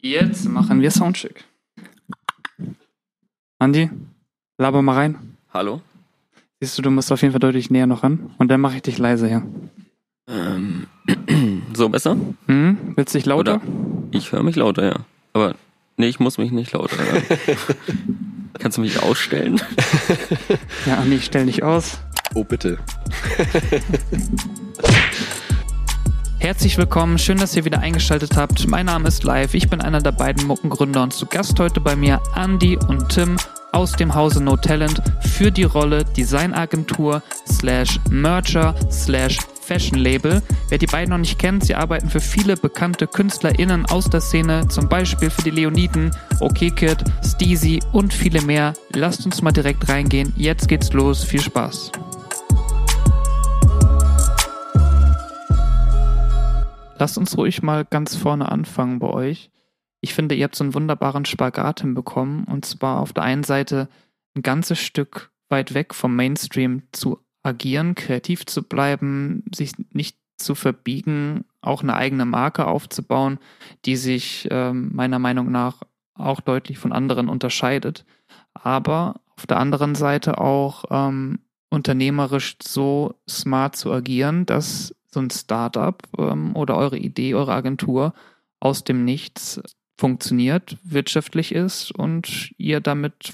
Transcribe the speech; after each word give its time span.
Jetzt 0.00 0.48
machen 0.48 0.80
wir 0.80 0.90
Soundcheck. 0.90 1.44
Andi, 3.58 3.90
laber 4.58 4.82
mal 4.82 4.94
rein. 4.94 5.36
Hallo? 5.52 5.80
Siehst 6.60 6.78
du, 6.78 6.82
du 6.82 6.90
musst 6.90 7.10
auf 7.12 7.22
jeden 7.22 7.32
Fall 7.32 7.40
deutlich 7.40 7.70
näher 7.70 7.86
noch 7.86 8.02
ran. 8.02 8.30
Und 8.38 8.48
dann 8.48 8.60
mache 8.60 8.76
ich 8.76 8.82
dich 8.82 8.98
leise 8.98 9.26
her. 9.26 9.42
Ähm, 10.28 10.86
so 11.74 11.88
besser? 11.88 12.16
Hm? 12.46 12.94
Willst 12.96 13.14
du 13.14 13.18
dich 13.18 13.26
lauter? 13.26 13.56
Oder 13.56 13.62
ich 14.10 14.32
höre 14.32 14.42
mich 14.42 14.56
lauter, 14.56 14.84
ja. 14.84 14.96
Aber 15.32 15.54
nee, 15.96 16.08
ich 16.08 16.20
muss 16.20 16.38
mich 16.38 16.50
nicht 16.50 16.72
lauter 16.72 16.96
hören. 16.98 17.22
Kannst 18.58 18.78
du 18.78 18.82
mich 18.82 19.02
ausstellen? 19.02 19.60
Ja, 20.86 20.96
Andi, 20.98 21.16
ich 21.16 21.24
stell 21.26 21.46
dich 21.46 21.62
aus. 21.62 21.98
Oh, 22.34 22.44
bitte. 22.44 22.78
Herzlich 26.38 26.76
willkommen, 26.76 27.18
schön, 27.18 27.38
dass 27.38 27.56
ihr 27.56 27.64
wieder 27.64 27.80
eingeschaltet 27.80 28.36
habt. 28.36 28.68
Mein 28.68 28.86
Name 28.86 29.08
ist 29.08 29.24
Live, 29.24 29.54
ich 29.54 29.68
bin 29.68 29.80
einer 29.80 30.00
der 30.00 30.12
beiden 30.12 30.46
Muckengründer 30.46 31.02
und 31.02 31.12
zu 31.12 31.26
Gast 31.26 31.58
heute 31.58 31.80
bei 31.80 31.96
mir 31.96 32.20
Andy 32.36 32.76
und 32.76 33.08
Tim 33.08 33.36
aus 33.72 33.92
dem 33.92 34.14
Hause 34.14 34.42
No 34.42 34.56
Talent 34.56 35.02
für 35.20 35.50
die 35.50 35.64
Rolle 35.64 36.04
Designagentur 36.04 37.22
slash 37.48 37.98
Mercher 38.10 38.74
slash 38.90 39.38
Fashion 39.60 39.98
Label. 39.98 40.42
Wer 40.68 40.78
die 40.78 40.86
beiden 40.86 41.10
noch 41.10 41.18
nicht 41.18 41.38
kennt, 41.38 41.64
sie 41.64 41.74
arbeiten 41.74 42.08
für 42.08 42.20
viele 42.20 42.56
bekannte 42.56 43.06
KünstlerInnen 43.06 43.86
aus 43.86 44.08
der 44.08 44.20
Szene, 44.20 44.68
zum 44.68 44.88
Beispiel 44.88 45.30
für 45.30 45.42
die 45.42 45.50
Leoniden, 45.50 46.12
OK 46.40 46.76
Kid, 46.76 46.98
Steezy 47.24 47.80
und 47.92 48.14
viele 48.14 48.42
mehr. 48.42 48.74
Lasst 48.94 49.26
uns 49.26 49.42
mal 49.42 49.52
direkt 49.52 49.88
reingehen. 49.88 50.32
Jetzt 50.36 50.68
geht's 50.68 50.92
los. 50.92 51.24
Viel 51.24 51.40
Spaß. 51.40 51.90
Lasst 56.98 57.18
uns 57.18 57.36
ruhig 57.36 57.62
mal 57.62 57.84
ganz 57.84 58.16
vorne 58.16 58.50
anfangen 58.50 58.98
bei 58.98 59.08
euch. 59.08 59.50
Ich 60.00 60.14
finde, 60.14 60.34
ihr 60.34 60.44
habt 60.44 60.56
so 60.56 60.64
einen 60.64 60.74
wunderbaren 60.74 61.24
Spagat 61.24 61.80
hinbekommen. 61.80 62.44
Und 62.44 62.64
zwar 62.64 63.00
auf 63.00 63.12
der 63.12 63.24
einen 63.24 63.44
Seite 63.44 63.88
ein 64.34 64.42
ganzes 64.42 64.80
Stück 64.80 65.30
weit 65.48 65.74
weg 65.74 65.94
vom 65.94 66.16
Mainstream 66.16 66.82
zu 66.92 67.18
agieren, 67.42 67.94
kreativ 67.94 68.46
zu 68.46 68.62
bleiben, 68.62 69.44
sich 69.54 69.72
nicht 69.92 70.16
zu 70.38 70.54
verbiegen, 70.54 71.44
auch 71.60 71.82
eine 71.82 71.94
eigene 71.94 72.24
Marke 72.24 72.66
aufzubauen, 72.66 73.38
die 73.84 73.96
sich 73.96 74.48
ähm, 74.50 74.90
meiner 74.94 75.18
Meinung 75.18 75.50
nach 75.50 75.82
auch 76.14 76.40
deutlich 76.40 76.78
von 76.78 76.92
anderen 76.92 77.28
unterscheidet. 77.28 78.04
Aber 78.54 79.20
auf 79.36 79.46
der 79.46 79.58
anderen 79.58 79.94
Seite 79.94 80.38
auch 80.38 80.84
ähm, 80.90 81.40
unternehmerisch 81.70 82.56
so 82.62 83.14
smart 83.28 83.76
zu 83.76 83.92
agieren, 83.92 84.46
dass 84.46 84.94
so 85.16 85.20
ein 85.20 85.30
Startup 85.30 86.02
ähm, 86.18 86.54
oder 86.54 86.76
eure 86.76 86.98
Idee, 86.98 87.34
eure 87.34 87.54
Agentur 87.54 88.12
aus 88.60 88.84
dem 88.84 89.04
Nichts 89.04 89.60
funktioniert, 89.98 90.76
wirtschaftlich 90.84 91.52
ist 91.52 91.90
und 91.90 92.52
ihr 92.58 92.80
damit 92.80 93.32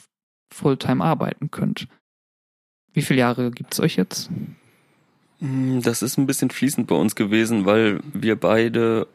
Fulltime 0.54 1.02
arbeiten 1.02 1.50
könnt. 1.50 1.88
Wie 2.92 3.02
viele 3.02 3.20
Jahre 3.20 3.50
gibt 3.50 3.74
es 3.74 3.80
euch 3.80 3.96
jetzt? 3.96 4.30
Mm, 5.40 5.80
Das 5.80 6.02
ist 6.02 6.18
ein 6.18 6.26
bisschen 6.26 6.50
fließend 6.50 6.86
bei 6.86 6.94
uns 6.94 7.16
gewesen, 7.16 7.66
weil 7.66 8.00
wir 8.12 8.36
beide 8.36 9.08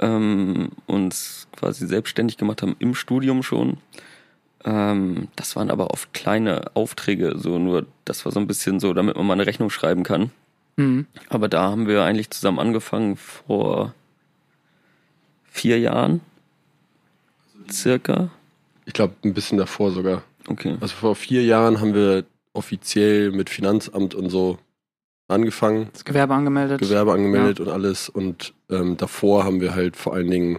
ähm, 0.00 0.70
uns 0.86 1.46
quasi 1.56 1.86
selbstständig 1.86 2.36
gemacht 2.38 2.62
haben 2.62 2.74
im 2.80 2.96
Studium 2.96 3.44
schon. 3.44 3.76
Ähm, 4.64 5.28
das 5.36 5.54
waren 5.54 5.70
aber 5.70 5.92
oft 5.92 6.12
kleine 6.12 6.74
Aufträge, 6.74 7.38
so 7.38 7.58
nur 7.60 7.86
das 8.04 8.24
war 8.24 8.32
so 8.32 8.40
ein 8.40 8.48
bisschen 8.48 8.80
so, 8.80 8.94
damit 8.94 9.16
man 9.16 9.26
mal 9.26 9.34
eine 9.34 9.46
Rechnung 9.46 9.70
schreiben 9.70 10.02
kann. 10.02 10.32
Mhm. 10.76 11.06
Aber 11.28 11.48
da 11.48 11.70
haben 11.70 11.86
wir 11.86 12.02
eigentlich 12.04 12.30
zusammen 12.30 12.58
angefangen 12.58 13.16
vor 13.16 13.94
vier 15.44 15.78
Jahren. 15.78 16.20
Circa. 17.70 18.30
Ich 18.84 18.92
glaube, 18.92 19.14
ein 19.24 19.34
bisschen 19.34 19.58
davor 19.58 19.90
sogar. 19.92 20.22
Okay. 20.48 20.76
Also 20.80 20.94
vor 20.94 21.16
vier 21.16 21.44
Jahren 21.44 21.80
haben 21.80 21.94
wir 21.94 22.24
offiziell 22.52 23.30
mit 23.32 23.50
Finanzamt 23.50 24.14
und 24.14 24.30
so 24.30 24.58
angefangen, 25.28 25.88
Das 25.92 26.04
Gewerbe 26.04 26.34
angemeldet. 26.34 26.80
Gewerbe 26.80 27.12
angemeldet 27.12 27.60
und 27.60 27.68
alles. 27.68 28.08
Und 28.08 28.52
ähm, 28.68 28.96
davor 28.96 29.44
haben 29.44 29.60
wir 29.60 29.74
halt 29.74 29.96
vor 29.96 30.14
allen 30.14 30.30
Dingen 30.30 30.58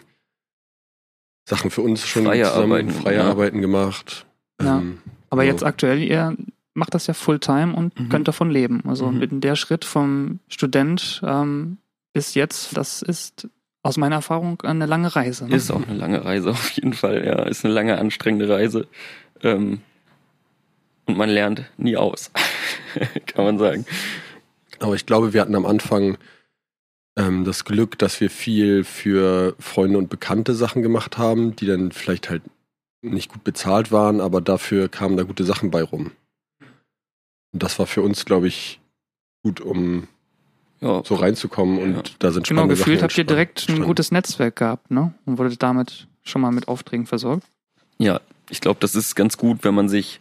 Sachen 1.48 1.70
für 1.70 1.82
uns 1.82 2.08
schon 2.08 2.26
Freie 2.26 2.44
zusammen, 2.46 2.72
Arbeiten, 2.72 2.92
freie 2.92 3.18
ja. 3.18 3.30
Arbeiten 3.30 3.62
gemacht. 3.62 4.26
Ja. 4.62 4.80
Ähm, 4.80 5.00
Aber 5.30 5.44
so. 5.44 5.48
jetzt 5.48 5.64
aktuell, 5.64 6.02
ihr 6.02 6.36
macht 6.76 6.94
das 6.94 7.08
ja 7.08 7.14
Fulltime 7.16 7.76
und 7.76 8.00
Mhm. 8.00 8.10
könnt 8.10 8.28
davon 8.28 8.52
leben. 8.52 8.84
Also 8.88 9.10
Mhm. 9.12 9.18
mit 9.18 9.44
der 9.44 9.56
Schritt 9.56 9.84
vom 9.86 10.40
Student 10.48 11.22
ähm, 11.26 11.78
bis 12.14 12.36
jetzt, 12.36 12.78
das 12.78 13.02
ist 13.02 13.48
aus 13.82 13.98
meiner 13.98 14.16
Erfahrung 14.18 14.62
eine 14.62 14.86
lange 14.86 15.16
Reise. 15.16 15.48
Ne? 15.48 15.56
Ist 15.56 15.72
auch 15.72 15.86
eine 15.88 15.98
lange 15.98 16.24
Reise 16.24 16.50
auf 16.52 16.70
jeden 16.72 16.94
Fall, 16.94 17.26
ja. 17.26 17.44
Ist 17.44 17.66
eine 17.66 17.74
lange, 17.74 17.98
anstrengende 17.98 18.48
Reise. 18.50 18.88
Ähm, 19.42 19.82
und 21.08 21.18
man 21.18 21.30
lernt 21.30 21.66
nie 21.78 21.98
aus, 21.98 22.32
kann 23.28 23.46
man 23.46 23.58
sagen. 23.58 23.86
Aber 24.80 24.96
ich 24.96 25.06
glaube, 25.06 25.34
wir 25.34 25.42
hatten 25.42 25.56
am 25.56 25.66
Anfang 25.66 26.18
ähm, 27.18 27.46
das 27.46 27.64
Glück, 27.64 27.98
dass 27.98 28.20
wir 28.20 28.30
viel 28.30 28.84
für 28.84 29.56
Freunde 29.60 29.98
und 29.98 30.10
bekannte 30.10 30.54
Sachen 30.54 30.82
gemacht 30.82 31.18
haben, 31.18 31.56
die 31.56 31.66
dann 31.66 31.92
vielleicht 31.92 32.30
halt 32.30 32.42
nicht 33.02 33.32
gut 33.32 33.44
bezahlt 33.44 33.92
waren, 33.92 34.20
aber 34.20 34.42
dafür 34.42 34.90
kamen 34.90 35.16
da 35.16 35.24
gute 35.24 35.44
Sachen 35.46 35.70
bei 35.72 35.84
rum. 35.84 36.12
Und 37.56 37.64
das 37.64 37.80
war 37.80 37.88
für 37.88 38.02
uns, 38.02 38.26
glaube 38.26 38.50
ich, 38.50 38.82
gut, 39.42 39.62
um 39.62 40.10
Ja, 40.82 41.02
so 41.06 41.16
reinzukommen 41.16 41.80
und 41.82 41.96
Ja. 41.96 42.04
da 42.20 42.32
sind 42.34 42.46
Genau, 42.46 42.60
spannende 42.64 42.76
gefühlt 42.76 43.00
Sachen 43.00 43.04
habt 43.10 43.18
ihr 43.18 43.24
direkt 43.24 43.70
ein 43.70 43.82
gutes 43.82 44.12
Netzwerk 44.12 44.58
gehabt, 44.58 44.92
ne? 44.92 45.14
Und 45.26 45.38
wurdet 45.38 45.64
damit 45.64 46.06
schon 46.24 46.42
mal 46.42 46.52
mit 46.52 46.68
Aufträgen 46.68 47.06
versorgt. 47.06 47.48
ja 47.98 48.20
ich 48.50 48.60
glaube, 48.60 48.80
das 48.82 48.94
ist 48.94 49.16
ganz 49.16 49.38
gut, 49.38 49.64
wenn 49.64 49.74
man 49.74 49.88
sich, 49.88 50.20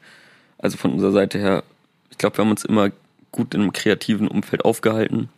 also 0.59 0.77
von 0.77 0.93
unserer 0.93 1.11
Seite 1.11 1.39
her, 1.39 1.65
ich 2.11 2.19
glaube, 2.19 2.39
wir 2.39 2.45
haben 2.45 2.53
uns 2.53 2.65
immer 2.65 2.91
gut 3.33 3.53
in 3.53 3.63
einem 3.63 3.73
kreativen 3.73 4.29
Umfeld 4.29 4.65
aufgehalten. 4.65 5.29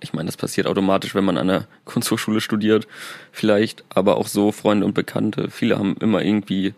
Ich 0.00 0.12
meine, 0.12 0.26
das 0.26 0.36
passiert 0.36 0.66
automatisch, 0.66 1.14
wenn 1.14 1.24
man 1.24 1.38
an 1.38 1.48
einer 1.48 1.68
Kunsthochschule 1.84 2.40
studiert, 2.40 2.88
vielleicht, 3.30 3.84
aber 3.90 4.16
auch 4.16 4.26
so 4.26 4.50
Freunde 4.50 4.84
und 4.84 4.94
Bekannte. 4.94 5.50
Viele 5.52 5.78
haben 5.78 5.96
immer 6.00 6.20
irgendwie 6.22 6.74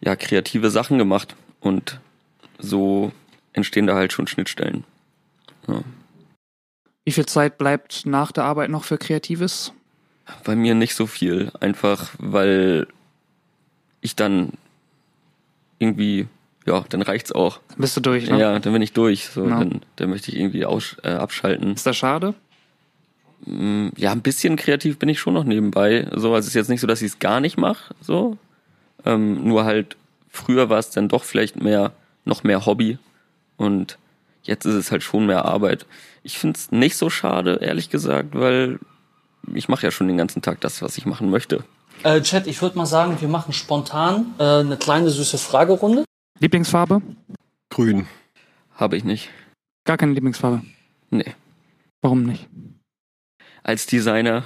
ja 0.00 0.16
kreative 0.16 0.70
Sachen 0.70 0.98
gemacht 0.98 1.36
und 1.60 2.00
so 2.64 3.12
entstehen 3.52 3.86
da 3.86 3.94
halt 3.94 4.12
schon 4.12 4.26
Schnittstellen. 4.26 4.84
Ja. 5.68 5.82
Wie 7.04 7.12
viel 7.12 7.26
Zeit 7.26 7.58
bleibt 7.58 8.06
nach 8.06 8.32
der 8.32 8.44
Arbeit 8.44 8.70
noch 8.70 8.84
für 8.84 8.98
Kreatives? 8.98 9.72
Bei 10.44 10.56
mir 10.56 10.74
nicht 10.74 10.94
so 10.94 11.06
viel, 11.06 11.52
einfach 11.60 12.10
weil 12.18 12.86
ich 14.00 14.16
dann 14.16 14.52
irgendwie, 15.78 16.26
ja, 16.66 16.84
dann 16.88 17.02
reicht's 17.02 17.32
auch. 17.32 17.60
Dann 17.68 17.78
bist 17.78 17.96
du 17.96 18.00
durch, 18.00 18.28
ne? 18.30 18.38
Ja, 18.38 18.58
dann 18.58 18.72
bin 18.72 18.80
ich 18.82 18.92
durch. 18.92 19.26
So, 19.28 19.44
Ja. 19.46 19.58
dann, 19.58 19.82
dann 19.96 20.10
möchte 20.10 20.30
ich 20.30 20.38
irgendwie 20.38 20.64
aus, 20.64 20.96
äh, 21.02 21.08
abschalten. 21.10 21.74
Ist 21.74 21.86
das 21.86 21.96
schade? 21.96 22.34
Mm, 23.44 23.88
Ja, 23.96 24.12
ein 24.12 24.22
bisschen 24.22 24.56
kreativ 24.56 24.98
bin 24.98 25.08
ich 25.10 25.20
schon 25.20 25.34
noch 25.34 25.44
nebenbei. 25.44 26.06
So, 26.12 26.34
also 26.34 26.38
es 26.38 26.46
ist 26.48 26.54
jetzt 26.54 26.68
nicht 26.70 26.80
so, 26.80 26.86
dass 26.86 27.02
ich 27.02 27.08
es 27.12 27.18
gar 27.18 27.40
nicht 27.40 27.58
mache. 27.58 27.94
So, 28.00 28.38
ähm, 29.04 29.46
nur 29.46 29.64
halt 29.64 29.96
früher 30.30 30.70
war 30.70 30.78
es 30.78 30.88
dann 30.90 31.08
doch 31.08 31.24
vielleicht 31.24 31.56
mehr, 31.62 31.92
noch 32.24 32.44
mehr 32.44 32.66
Hobby 32.66 32.98
und 33.56 33.98
jetzt 34.42 34.64
ist 34.64 34.74
es 34.74 34.90
halt 34.90 35.02
schon 35.02 35.26
mehr 35.26 35.44
Arbeit. 35.44 35.86
Ich 36.22 36.38
finde 36.38 36.58
es 36.58 36.70
nicht 36.70 36.96
so 36.96 37.10
schade, 37.10 37.58
ehrlich 37.60 37.90
gesagt, 37.90 38.34
weil 38.34 38.78
ich 39.52 39.68
mache 39.68 39.84
ja 39.84 39.90
schon 39.90 40.08
den 40.08 40.16
ganzen 40.16 40.42
Tag 40.42 40.60
das, 40.60 40.82
was 40.82 40.96
ich 40.96 41.06
machen 41.06 41.30
möchte. 41.30 41.64
Äh, 42.02 42.20
Chat, 42.22 42.46
ich 42.46 42.60
würde 42.60 42.76
mal 42.76 42.86
sagen, 42.86 43.20
wir 43.20 43.28
machen 43.28 43.52
spontan 43.52 44.34
äh, 44.38 44.42
eine 44.42 44.76
kleine 44.76 45.10
süße 45.10 45.38
Fragerunde. 45.38 46.04
Lieblingsfarbe? 46.40 47.02
Grün. 47.70 48.06
Habe 48.74 48.96
ich 48.96 49.04
nicht. 49.04 49.30
Gar 49.84 49.96
keine 49.96 50.12
Lieblingsfarbe. 50.12 50.62
Nee. 51.10 51.34
Warum 52.02 52.24
nicht? 52.24 52.48
Als 53.62 53.86
Designer 53.86 54.44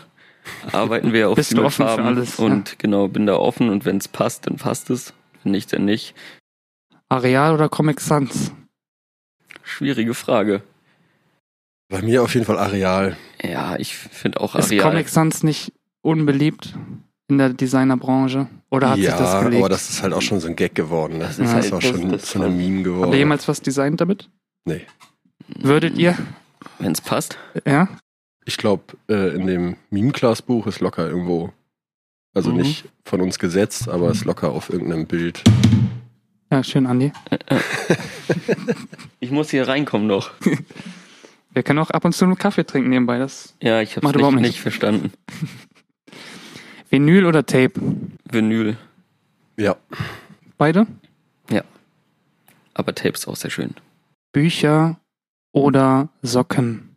arbeiten 0.72 1.12
wir 1.12 1.28
auf 1.31 1.37
Bist 1.37 1.50
viel 1.50 1.56
du 1.56 1.62
mit 1.62 1.69
offen 1.69 1.87
für 1.87 1.88
Farben 1.88 2.06
alles, 2.06 2.38
und 2.38 2.79
genau 2.79 3.08
bin 3.08 3.26
da 3.26 3.37
offen 3.37 3.70
und 3.70 3.85
wenn 3.85 3.97
es 3.97 4.08
passt, 4.08 4.47
dann 4.47 4.56
passt 4.56 4.91
es. 4.91 5.14
Wenn 5.43 5.52
nicht, 5.52 5.73
dann 5.73 5.85
nicht. 5.85 6.14
Areal 7.08 7.55
oder 7.55 7.69
Comic 7.69 8.00
Sans? 8.00 8.52
Schwierige 9.62 10.14
Frage. 10.14 10.62
Bei 11.88 12.02
mir 12.02 12.22
auf 12.22 12.34
jeden 12.34 12.44
Fall 12.46 12.58
Areal. 12.58 13.16
Ja, 13.43 13.76
ich 13.76 13.96
finde 13.96 14.40
auch 14.40 14.55
Ist 14.55 14.66
Areal. 14.66 14.90
Comic 14.90 15.08
Sans 15.08 15.43
nicht 15.43 15.72
unbeliebt 16.02 16.75
in 17.28 17.38
der 17.38 17.50
Designerbranche? 17.50 18.49
Oder 18.70 18.90
hat 18.90 18.99
ja, 18.99 19.10
sich 19.10 19.19
das 19.20 19.43
gelegt? 19.44 19.60
aber 19.62 19.69
das 19.70 19.88
ist 19.88 20.02
halt 20.02 20.12
auch 20.12 20.20
schon 20.22 20.40
so 20.40 20.49
ein 20.49 20.56
Gag 20.56 20.75
geworden. 20.75 21.14
Ne? 21.19 21.20
Das 21.20 21.37
Das 21.38 21.38
ist 21.38 21.46
ist, 21.46 21.55
halt- 21.55 21.72
auch 21.72 21.81
das- 21.81 22.00
schon 22.00 22.08
das- 22.10 22.25
zu 22.26 22.43
einem 22.43 22.56
Meme 22.56 22.82
geworden. 22.82 23.05
Habt 23.05 23.12
ihr 23.14 23.19
jemals 23.20 23.49
was 23.49 23.61
designt 23.62 24.00
damit? 24.00 24.28
Nee. 24.66 24.87
Würdet 25.49 25.96
ihr? 25.96 26.16
Wenn 26.78 26.93
es 26.93 27.00
passt. 27.00 27.38
Ja? 27.66 27.88
Ich 28.44 28.56
glaube, 28.58 28.82
äh, 29.08 29.34
in 29.34 29.46
dem 29.46 29.76
Meme-Class-Buch 29.90 30.66
ist 30.66 30.81
locker 30.81 31.08
irgendwo, 31.08 31.52
also 32.34 32.50
Mhm. 32.50 32.56
nicht 32.58 32.84
von 33.04 33.20
uns 33.22 33.38
gesetzt, 33.38 33.88
aber 33.88 34.11
ist 34.11 34.25
locker 34.25 34.50
auf 34.50 34.69
irgendeinem 34.70 35.06
Bild. 35.06 35.43
Ja, 36.50 36.62
schön, 36.65 36.87
Andi. 36.87 37.12
Ich 39.21 39.31
muss 39.31 39.50
hier 39.50 39.67
reinkommen 39.67 40.06
noch. 40.06 40.31
Wir 41.53 41.62
können 41.62 41.79
auch 41.81 41.91
ab 41.91 42.05
und 42.05 42.12
zu 42.15 42.25
einen 42.25 42.39
Kaffee 42.39 42.65
trinken 42.65 42.91
nebenbei. 42.91 43.19
Das 43.19 43.55
Ja, 43.61 43.81
ich 43.81 43.97
habe 43.97 44.06
es 44.06 44.15
nicht, 44.15 44.41
nicht 44.41 44.61
verstanden. 44.61 45.12
Vinyl 46.91 47.27
oder 47.27 47.45
Tape? 47.45 47.73
Vinyl, 48.31 48.77
Ja. 49.56 49.77
Beide? 50.56 50.87
aber 52.75 52.95
Tape 52.95 53.15
ist 53.15 53.27
auch 53.27 53.35
sehr 53.35 53.50
schön. 53.50 53.75
Bücher 54.31 55.00
oder 55.50 56.11
Socken? 56.23 56.95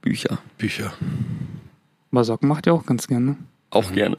Bücher, 0.00 0.38
Bücher. 0.58 0.92
Aber 2.10 2.24
Socken 2.24 2.48
macht 2.48 2.66
ihr 2.66 2.74
auch 2.74 2.84
ganz 2.84 3.06
gerne. 3.06 3.36
auch 3.70 3.92
gerne. 3.92 4.16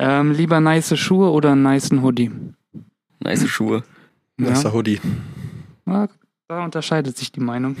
Ähm, 0.00 0.32
lieber 0.32 0.60
nice 0.60 0.96
Schuhe 0.96 1.30
oder 1.32 1.52
einen 1.52 1.64
nicen 1.64 2.02
Hoodie? 2.02 2.30
Nice 3.18 3.48
Schuhe. 3.48 3.82
Nasser 4.36 4.72
Hoodie. 4.72 5.00
Ja, 5.86 6.08
da 6.46 6.64
unterscheidet 6.64 7.16
sich 7.16 7.32
die 7.32 7.40
Meinung. 7.40 7.76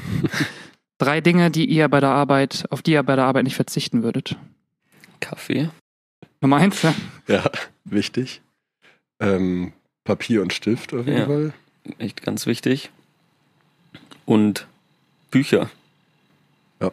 Drei 0.98 1.20
Dinge, 1.20 1.52
die 1.52 1.64
ihr 1.66 1.88
bei 1.88 2.00
der 2.00 2.10
Arbeit, 2.10 2.64
auf 2.70 2.82
die 2.82 2.90
ihr 2.92 3.02
bei 3.04 3.14
der 3.14 3.24
Arbeit 3.26 3.44
nicht 3.44 3.54
verzichten 3.54 4.02
würdet. 4.02 4.36
Kaffee. 5.20 5.70
Nummer 6.40 6.56
eins, 6.56 6.82
ja. 6.82 6.92
Ja, 7.28 7.44
wichtig. 7.84 8.42
Ähm, 9.20 9.72
Papier 10.02 10.42
und 10.42 10.52
Stift 10.52 10.92
auf 10.94 11.06
jeden 11.06 11.18
Ja. 11.18 11.26
Fall. 11.26 11.52
Echt 11.98 12.22
ganz 12.22 12.46
wichtig. 12.46 12.90
Und 14.26 14.66
Bücher. 15.30 15.70
Ja. 16.80 16.90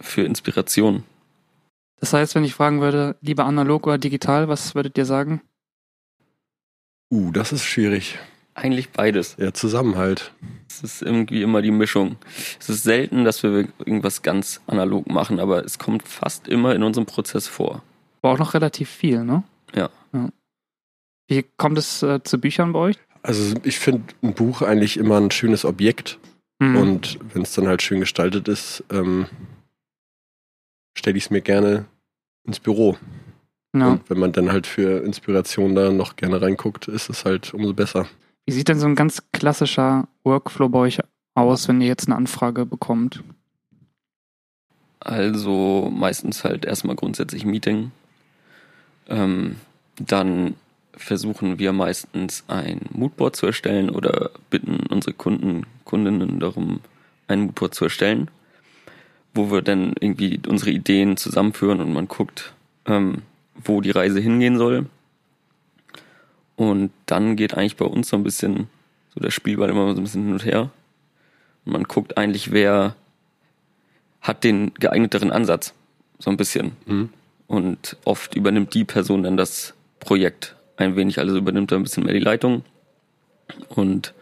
Für 0.00 0.22
Inspiration. 0.22 1.04
Das 2.00 2.12
heißt, 2.12 2.34
wenn 2.34 2.44
ich 2.44 2.54
fragen 2.54 2.80
würde, 2.80 3.16
lieber 3.20 3.44
analog 3.44 3.86
oder 3.86 3.98
digital, 3.98 4.48
was 4.48 4.74
würdet 4.74 4.96
ihr 4.98 5.04
sagen? 5.04 5.40
Uh, 7.10 7.30
das 7.32 7.52
ist 7.52 7.64
schwierig. 7.64 8.18
Eigentlich 8.54 8.90
beides. 8.90 9.36
Ja, 9.38 9.52
Zusammenhalt. 9.52 10.32
Es 10.68 10.82
ist 10.82 11.02
irgendwie 11.02 11.42
immer 11.42 11.62
die 11.62 11.70
Mischung. 11.70 12.16
Es 12.58 12.68
ist 12.68 12.82
selten, 12.82 13.24
dass 13.24 13.42
wir 13.42 13.68
irgendwas 13.78 14.22
ganz 14.22 14.60
analog 14.66 15.08
machen, 15.08 15.40
aber 15.40 15.64
es 15.64 15.78
kommt 15.78 16.06
fast 16.06 16.48
immer 16.48 16.74
in 16.74 16.82
unserem 16.82 17.06
Prozess 17.06 17.46
vor. 17.46 17.82
War 18.22 18.32
auch 18.32 18.38
noch 18.38 18.54
relativ 18.54 18.90
viel, 18.90 19.24
ne? 19.24 19.44
Ja. 19.74 19.90
Wie 21.28 21.44
kommt 21.58 21.78
es 21.78 22.02
äh, 22.02 22.22
zu 22.24 22.40
Büchern 22.40 22.72
bei 22.72 22.78
euch? 22.80 22.96
Also 23.22 23.54
ich 23.62 23.78
finde 23.78 24.14
ein 24.22 24.34
Buch 24.34 24.62
eigentlich 24.62 24.96
immer 24.96 25.18
ein 25.18 25.30
schönes 25.30 25.64
Objekt. 25.64 26.18
Mhm. 26.58 26.76
Und 26.76 27.18
wenn 27.34 27.42
es 27.42 27.52
dann 27.52 27.68
halt 27.68 27.82
schön 27.82 28.00
gestaltet 28.00 28.48
ist, 28.48 28.82
ähm, 28.90 29.26
stelle 30.98 31.16
ich 31.16 31.24
es 31.24 31.30
mir 31.30 31.40
gerne 31.40 31.86
ins 32.44 32.60
Büro. 32.60 32.96
ja. 33.74 33.92
Und 33.92 34.10
wenn 34.10 34.18
man 34.18 34.32
dann 34.32 34.52
halt 34.52 34.66
für 34.66 35.04
Inspiration 35.04 35.74
da 35.74 35.90
noch 35.90 36.16
gerne 36.16 36.42
reinguckt, 36.42 36.88
ist 36.88 37.08
es 37.08 37.24
halt 37.24 37.54
umso 37.54 37.72
besser. 37.72 38.06
Wie 38.46 38.52
sieht 38.52 38.68
denn 38.68 38.78
so 38.78 38.86
ein 38.86 38.94
ganz 38.94 39.22
klassischer 39.32 40.08
Workflow 40.24 40.68
bei 40.68 40.78
euch 40.80 41.00
aus, 41.34 41.68
wenn 41.68 41.80
ihr 41.80 41.86
jetzt 41.86 42.08
eine 42.08 42.16
Anfrage 42.16 42.66
bekommt? 42.66 43.22
Also 45.00 45.90
meistens 45.94 46.44
halt 46.44 46.64
erstmal 46.64 46.96
grundsätzlich 46.96 47.44
Meeting. 47.44 47.92
Ähm, 49.08 49.56
dann 49.96 50.54
versuchen 50.94 51.58
wir 51.58 51.72
meistens 51.72 52.44
ein 52.48 52.80
Moodboard 52.90 53.36
zu 53.36 53.46
erstellen 53.46 53.90
oder 53.90 54.30
bitten 54.50 54.80
unsere 54.88 55.14
Kunden, 55.14 55.64
Kundinnen 55.84 56.40
darum, 56.40 56.80
ein 57.28 57.42
Moodboard 57.42 57.74
zu 57.74 57.84
erstellen, 57.84 58.30
wo 59.34 59.50
wir 59.50 59.62
dann 59.62 59.94
irgendwie 60.00 60.40
unsere 60.48 60.70
Ideen 60.70 61.16
zusammenführen 61.16 61.80
und 61.80 61.92
man 61.92 62.08
guckt, 62.08 62.52
ähm, 62.86 63.22
wo 63.54 63.80
die 63.80 63.90
Reise 63.90 64.20
hingehen 64.20 64.58
soll. 64.58 64.86
Und 66.56 66.90
dann 67.06 67.36
geht 67.36 67.54
eigentlich 67.54 67.76
bei 67.76 67.84
uns 67.84 68.08
so 68.08 68.16
ein 68.16 68.24
bisschen 68.24 68.68
so 69.14 69.20
der 69.20 69.30
Spielball 69.30 69.70
immer 69.70 69.94
so 69.94 70.00
ein 70.00 70.04
bisschen 70.04 70.24
hin 70.24 70.32
und 70.32 70.44
her. 70.44 70.70
Und 71.64 71.72
man 71.72 71.84
guckt 71.84 72.18
eigentlich, 72.18 72.50
wer 72.50 72.96
hat 74.20 74.44
den 74.44 74.74
geeigneteren 74.74 75.30
Ansatz, 75.30 75.74
so 76.18 76.30
ein 76.30 76.36
bisschen. 76.36 76.72
Mhm. 76.86 77.10
Und 77.46 77.96
oft 78.04 78.34
übernimmt 78.34 78.74
die 78.74 78.84
Person 78.84 79.22
dann 79.22 79.36
das 79.36 79.74
Projekt 80.00 80.56
ein 80.76 80.96
wenig, 80.96 81.18
also 81.18 81.36
übernimmt 81.36 81.72
er 81.72 81.78
ein 81.78 81.82
bisschen 81.82 82.04
mehr 82.04 82.14
die 82.14 82.20
Leitung. 82.20 82.64
Und 83.68 84.14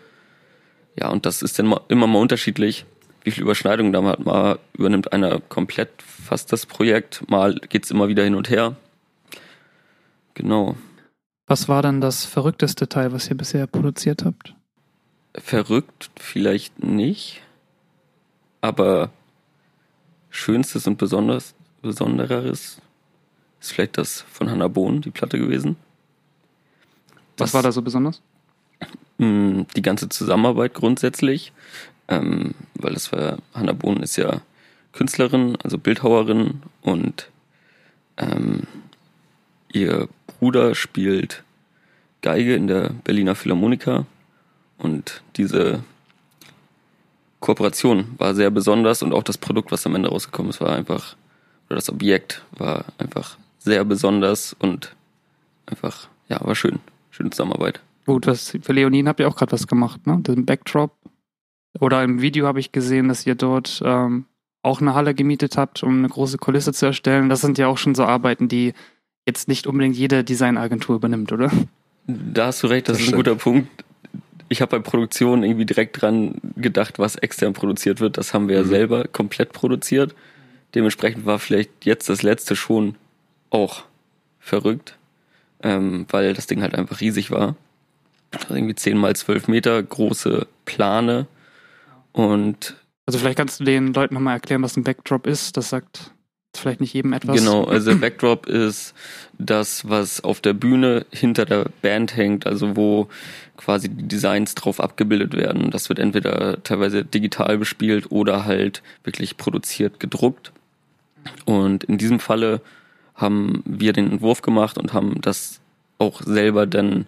ja, 0.99 1.09
und 1.09 1.27
das 1.27 1.43
ist 1.43 1.59
dann 1.59 1.75
immer 1.89 2.07
mal 2.07 2.21
unterschiedlich, 2.21 2.87
wie 3.27 3.33
viel 3.33 3.43
Überschneidung 3.43 3.93
da 3.93 4.01
man 4.01 4.13
hat. 4.13 4.25
Mal 4.25 4.59
übernimmt 4.75 5.13
einer 5.13 5.41
komplett 5.41 5.91
fast 6.01 6.53
das 6.53 6.65
Projekt, 6.65 7.29
mal 7.29 7.55
geht's 7.69 7.91
immer 7.91 8.07
wieder 8.09 8.23
hin 8.23 8.37
und 8.37 8.49
her. 8.49 8.77
Genau. 10.35 10.77
Was 11.49 11.69
war 11.69 11.83
dann 11.83 12.01
das 12.01 12.25
verrückteste 12.25 12.89
Teil, 12.89 13.13
was 13.13 13.29
ihr 13.29 13.37
bisher 13.37 13.67
produziert 13.67 14.25
habt? 14.25 14.55
Verrückt 15.35 16.11
vielleicht 16.17 16.83
nicht, 16.83 17.43
aber 18.61 19.11
schönstes 20.31 20.87
und 20.87 20.97
besonders, 20.99 21.55
besondereres 21.83 22.81
ist 23.61 23.73
vielleicht 23.73 23.99
das 23.99 24.21
von 24.23 24.51
Hannah 24.51 24.69
Bohn, 24.69 25.01
die 25.01 25.11
Platte 25.11 25.39
gewesen. 25.39 25.77
Was 27.39 27.51
Das- 27.51 27.55
war 27.55 27.63
da 27.63 27.73
so 27.73 27.83
besonders? 27.83 28.23
mh, 29.19 29.65
die 29.75 29.83
ganze 29.83 30.09
Zusammenarbeit 30.09 30.75
grundsätzlich, 30.75 31.53
ähm, 32.09 32.55
weil 32.75 32.95
das 32.95 33.13
war, 33.13 33.39
Hannah 33.55 33.73
Bohn 33.73 34.03
ist 34.03 34.17
ja 34.17 34.41
Künstlerin, 34.93 35.57
also 35.63 35.79
Bildhauerin 35.79 36.63
und 36.83 37.29
ähm, 38.17 38.63
ihr 39.73 40.09
Bruder 40.27 40.75
spielt 40.75 41.43
Geige 42.23 42.55
in 42.55 42.67
der 42.67 42.91
Berliner 43.05 43.35
Philharmoniker 43.35 44.07
und 44.79 45.23
diese 45.37 45.85
Kooperation 47.41 48.15
war 48.19 48.35
sehr 48.35 48.51
besonders 48.51 49.03
und 49.03 49.13
auch 49.13 49.23
das 49.23 49.39
Produkt, 49.39 49.71
was 49.71 49.87
am 49.87 49.95
Ende 49.95 50.09
rausgekommen 50.09 50.51
ist, 50.51 50.61
war 50.61 50.75
einfach, 50.75 51.17
oder 51.69 51.77
das 51.77 51.91
Objekt 51.91 52.43
war 52.53 52.87
einfach 52.99 53.37
sehr 53.59 53.85
besonders 53.85 54.55
und 54.59 54.95
einfach, 55.67 56.09
ja, 56.29 56.45
war 56.45 56.55
schön. 56.55 56.79
Schöne 57.11 57.31
Zusammenarbeit. 57.31 57.81
Gut, 58.07 58.27
was, 58.27 58.57
für 58.61 58.73
Leonin 58.73 59.09
habt 59.09 59.21
ihr 59.21 59.29
auch 59.29 59.37
gerade 59.37 59.53
was 59.53 59.67
gemacht, 59.67 60.07
ne? 60.07 60.19
Den 60.21 60.47
Backdrop. 60.47 60.93
Oder 61.81 62.03
im 62.05 62.21
Video 62.21 62.47
habe 62.47 62.61
ich 62.61 62.73
gesehen, 62.73 63.09
dass 63.09 63.27
ihr 63.27 63.35
dort 63.35 63.83
ähm, 63.85 64.25
auch 64.63 64.81
eine 64.81 64.95
Halle 64.95 65.15
gemietet 65.15 65.57
habt, 65.57 65.83
um 65.83 65.99
eine 65.99 66.09
große 66.09 66.39
Kulisse 66.39 66.73
zu 66.73 66.87
erstellen. 66.87 67.29
Das 67.29 67.41
sind 67.41 67.59
ja 67.59 67.69
auch 67.69 67.79
schon 67.79 67.95
so 67.95 68.05
Arbeiten, 68.05 68.49
die 68.49 68.73
jetzt 69.27 69.49
nicht 69.49 69.67
unbedingt 69.67 69.97
jede 69.97 70.25
Designagentur 70.25 70.97
übernimmt, 70.97 71.33
oder? 71.33 71.51
Da 72.07 72.47
hast 72.47 72.63
du 72.63 72.69
recht, 72.69 72.89
das, 72.89 72.99
Das 72.99 73.07
ist 73.07 73.13
ein 73.13 73.17
guter 73.17 73.35
Punkt. 73.37 73.69
Ich 74.49 74.61
habe 74.63 74.79
bei 74.79 74.79
Produktion 74.79 75.43
irgendwie 75.43 75.67
direkt 75.67 76.01
dran 76.01 76.37
gedacht, 76.57 76.99
was 77.01 77.17
extern 77.17 77.53
produziert 77.53 78.01
wird. 78.01 78.17
Das 78.17 78.33
haben 78.33 78.49
wir 78.49 78.57
ja 78.57 78.63
Mhm. 78.63 78.69
selber 78.69 79.05
komplett 79.09 79.53
produziert. 79.53 80.15
Dementsprechend 80.75 81.27
war 81.27 81.39
vielleicht 81.41 81.85
jetzt 81.85 82.09
das 82.09 82.23
letzte 82.23 82.55
schon 82.55 82.95
auch 83.51 83.83
verrückt, 84.39 84.99
ähm, 85.63 86.07
weil 86.11 86.33
das 86.35 86.47
Ding 86.47 86.63
halt 86.63 86.75
einfach 86.77 87.01
riesig 87.01 87.31
war. 87.33 87.57
Also 88.33 88.55
irgendwie 88.55 88.75
10 88.75 88.97
mal 88.99 89.17
12 89.17 89.49
Meter 89.49 89.83
große 89.83 90.47
Plane 90.65 91.27
und 92.17 92.77
Also 93.05 93.19
vielleicht 93.19 93.37
kannst 93.37 93.61
du 93.61 93.65
den 93.65 93.93
Leuten 93.93 94.15
nochmal 94.15 94.35
erklären, 94.35 94.63
was 94.63 94.77
ein 94.77 94.85
Backdrop 94.85 95.27
ist. 95.27 95.57
Das 95.59 95.69
sagt 95.69 96.13
vielleicht 96.57 96.81
nicht 96.81 96.95
jedem 96.95 97.13
etwas. 97.13 97.37
Genau, 97.37 97.65
also 97.65 97.95
Backdrop 98.01 98.47
ist 98.47 98.95
das, 99.39 99.87
was 99.87 100.25
auf 100.25 100.41
der 100.41 100.55
Bühne 100.55 101.05
hinter 101.13 101.45
der 101.45 101.67
Band 101.83 102.17
hängt, 102.17 102.47
also 102.47 102.75
wo 102.75 103.09
quasi 103.59 103.91
die 103.91 104.09
Designs 104.09 104.55
drauf 104.55 104.81
abgebildet 104.81 105.35
werden. 105.35 105.71
Das 105.71 105.91
wird 105.91 105.99
entweder 105.99 106.63
teilweise 106.63 107.05
digital 107.05 107.59
bespielt 107.59 108.11
oder 108.11 108.47
halt 108.47 108.83
wirklich 109.05 109.37
produziert, 109.37 110.01
gedruckt. 110.01 110.53
Und 111.45 111.85
in 111.85 111.99
diesem 111.99 112.19
Falle 112.19 112.63
haben 113.15 113.63
wir 113.67 113.93
den 113.93 114.11
Entwurf 114.11 114.41
gemacht 114.41 114.79
und 114.79 114.95
haben 114.95 115.21
das 115.21 115.61
auch 115.99 116.23
selber 116.23 116.67
dann 116.67 117.05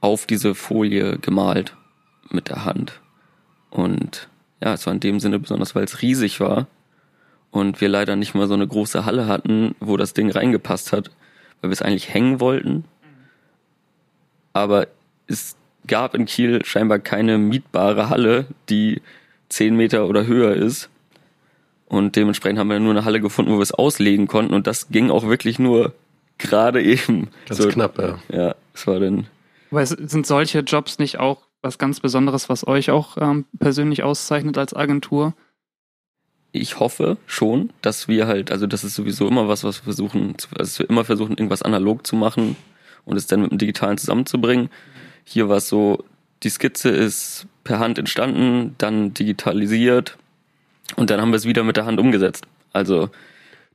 auf 0.00 0.24
diese 0.24 0.54
Folie 0.54 1.18
gemalt 1.18 1.76
mit 2.30 2.48
der 2.48 2.64
Hand. 2.64 3.01
Und 3.72 4.28
ja, 4.62 4.74
es 4.74 4.86
war 4.86 4.92
in 4.92 5.00
dem 5.00 5.18
Sinne 5.18 5.38
besonders, 5.38 5.74
weil 5.74 5.84
es 5.84 6.02
riesig 6.02 6.40
war 6.40 6.66
und 7.50 7.80
wir 7.80 7.88
leider 7.88 8.16
nicht 8.16 8.34
mal 8.34 8.46
so 8.46 8.54
eine 8.54 8.68
große 8.68 9.06
Halle 9.06 9.26
hatten, 9.26 9.74
wo 9.80 9.96
das 9.96 10.12
Ding 10.12 10.30
reingepasst 10.30 10.92
hat, 10.92 11.10
weil 11.60 11.70
wir 11.70 11.72
es 11.72 11.82
eigentlich 11.82 12.12
hängen 12.12 12.38
wollten. 12.38 12.84
Aber 14.52 14.88
es 15.26 15.56
gab 15.86 16.14
in 16.14 16.26
Kiel 16.26 16.64
scheinbar 16.64 16.98
keine 16.98 17.38
mietbare 17.38 18.10
Halle, 18.10 18.46
die 18.68 19.00
10 19.48 19.74
Meter 19.74 20.06
oder 20.06 20.26
höher 20.26 20.54
ist. 20.54 20.90
Und 21.86 22.16
dementsprechend 22.16 22.58
haben 22.58 22.68
wir 22.68 22.78
nur 22.78 22.90
eine 22.90 23.04
Halle 23.06 23.20
gefunden, 23.20 23.52
wo 23.52 23.56
wir 23.56 23.62
es 23.62 23.72
auslegen 23.72 24.26
konnten. 24.26 24.54
Und 24.54 24.66
das 24.66 24.88
ging 24.90 25.10
auch 25.10 25.26
wirklich 25.26 25.58
nur 25.58 25.94
gerade 26.36 26.82
eben. 26.82 27.30
Ganz 27.48 27.62
so, 27.62 27.68
knapp, 27.68 27.98
ja. 27.98 28.18
Ja, 28.30 28.54
es 28.74 28.86
war 28.86 29.00
dann 29.00 29.26
Aber 29.70 29.80
es 29.80 29.90
sind 29.90 30.26
solche 30.26 30.60
Jobs 30.60 30.98
nicht 30.98 31.18
auch 31.18 31.42
was 31.62 31.78
ganz 31.78 32.00
Besonderes, 32.00 32.48
was 32.48 32.66
euch 32.66 32.90
auch 32.90 33.16
ähm, 33.18 33.46
persönlich 33.58 34.02
auszeichnet 34.02 34.58
als 34.58 34.74
Agentur? 34.74 35.34
ich 36.52 36.78
hoffe 36.78 37.16
schon, 37.26 37.70
dass 37.80 38.08
wir 38.08 38.26
halt, 38.26 38.52
also 38.52 38.66
das 38.66 38.84
ist 38.84 38.94
sowieso 38.94 39.26
immer 39.26 39.48
was, 39.48 39.64
was 39.64 39.80
wir 39.80 39.84
versuchen, 39.84 40.34
also 40.36 40.48
dass 40.56 40.78
wir 40.78 40.88
immer 40.88 41.04
versuchen, 41.04 41.32
irgendwas 41.32 41.62
analog 41.62 42.06
zu 42.06 42.14
machen 42.14 42.56
und 43.04 43.16
es 43.16 43.26
dann 43.26 43.40
mit 43.40 43.50
dem 43.50 43.58
Digitalen 43.58 43.98
zusammenzubringen. 43.98 44.68
Hier 45.24 45.48
war 45.48 45.56
es 45.56 45.68
so, 45.68 46.04
die 46.42 46.50
Skizze 46.50 46.90
ist 46.90 47.46
per 47.64 47.78
Hand 47.78 47.98
entstanden, 47.98 48.74
dann 48.78 49.14
digitalisiert 49.14 50.18
und 50.96 51.08
dann 51.08 51.20
haben 51.20 51.30
wir 51.30 51.36
es 51.36 51.46
wieder 51.46 51.64
mit 51.64 51.78
der 51.78 51.86
Hand 51.86 51.98
umgesetzt. 51.98 52.44
Also 52.72 53.08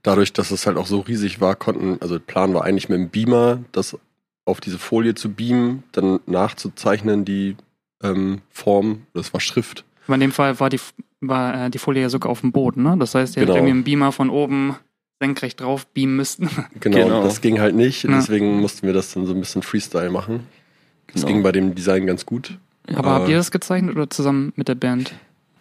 dadurch, 0.03 0.33
dass 0.33 0.51
es 0.51 0.67
halt 0.67 0.77
auch 0.77 0.87
so 0.87 0.99
riesig 0.99 1.41
war, 1.41 1.55
konnten, 1.55 1.97
also 1.99 2.19
der 2.19 2.25
Plan 2.25 2.53
war 2.53 2.63
eigentlich 2.63 2.89
mit 2.89 2.99
dem 2.99 3.09
Beamer, 3.09 3.63
das 3.71 3.97
auf 4.45 4.61
diese 4.61 4.77
Folie 4.77 5.15
zu 5.15 5.33
beamen, 5.33 5.83
dann 5.93 6.19
nachzuzeichnen, 6.25 7.25
die 7.25 7.57
ähm, 8.03 8.41
Form, 8.51 9.03
das 9.13 9.33
war 9.33 9.39
Schrift. 9.41 9.83
Aber 10.07 10.15
in 10.15 10.21
dem 10.21 10.31
Fall 10.31 10.59
war 10.59 10.69
die, 10.69 10.79
war, 11.21 11.65
äh, 11.65 11.69
die 11.69 11.77
Folie 11.79 12.01
ja 12.03 12.09
sogar 12.09 12.31
auf 12.31 12.41
dem 12.41 12.51
Boden, 12.51 12.83
ne? 12.83 12.95
Das 12.99 13.15
heißt, 13.15 13.35
ihr 13.35 13.41
Genau. 13.41 13.53
hättet 13.53 13.57
irgendwie 13.57 13.71
einen 13.71 13.83
Beamer 13.83 14.11
von 14.11 14.29
oben 14.29 14.75
senkrecht 15.19 15.59
drauf 15.61 15.87
beamen 15.87 16.15
müssten. 16.15 16.49
Genau, 16.79 16.97
Genau. 17.05 17.23
das 17.23 17.41
ging 17.41 17.59
halt 17.59 17.75
nicht, 17.75 18.03
Ja. 18.03 18.11
deswegen 18.11 18.59
mussten 18.61 18.85
wir 18.87 18.93
das 18.93 19.13
dann 19.13 19.25
so 19.25 19.33
ein 19.33 19.39
bisschen 19.39 19.63
Freestyle 19.63 20.09
machen. 20.11 20.41
Das 21.07 21.21
Genau. 21.23 21.27
ging 21.33 21.43
bei 21.43 21.51
dem 21.51 21.73
Design 21.75 22.05
ganz 22.05 22.25
gut. 22.25 22.57
Aber 22.93 23.11
habt 23.11 23.29
ihr 23.29 23.35
das 23.37 23.51
gezeichnet 23.51 23.95
oder 23.95 24.09
zusammen 24.09 24.53
mit 24.55 24.67
der 24.67 24.75
Band? 24.75 25.13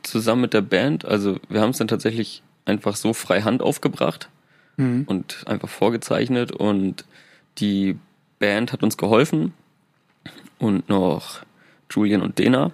Zusammen 0.02 0.42
mit 0.42 0.52
der 0.54 0.60
Band, 0.60 1.04
also 1.04 1.38
wir 1.48 1.60
haben 1.60 1.70
es 1.70 1.78
dann 1.78 1.88
tatsächlich 1.88 2.42
einfach 2.66 2.94
so 2.96 3.12
frei 3.14 3.42
Hand 3.42 3.62
aufgebracht 3.62 4.28
Mhm. 4.76 5.04
und 5.06 5.42
einfach 5.46 5.68
vorgezeichnet 5.68 6.52
und 6.52 7.04
die 7.58 7.96
Band 8.38 8.72
hat 8.72 8.82
uns 8.82 8.96
geholfen 8.98 9.54
und 10.58 10.88
noch 10.88 11.40
Julian 11.90 12.22
und 12.22 12.38
Dena. 12.38 12.72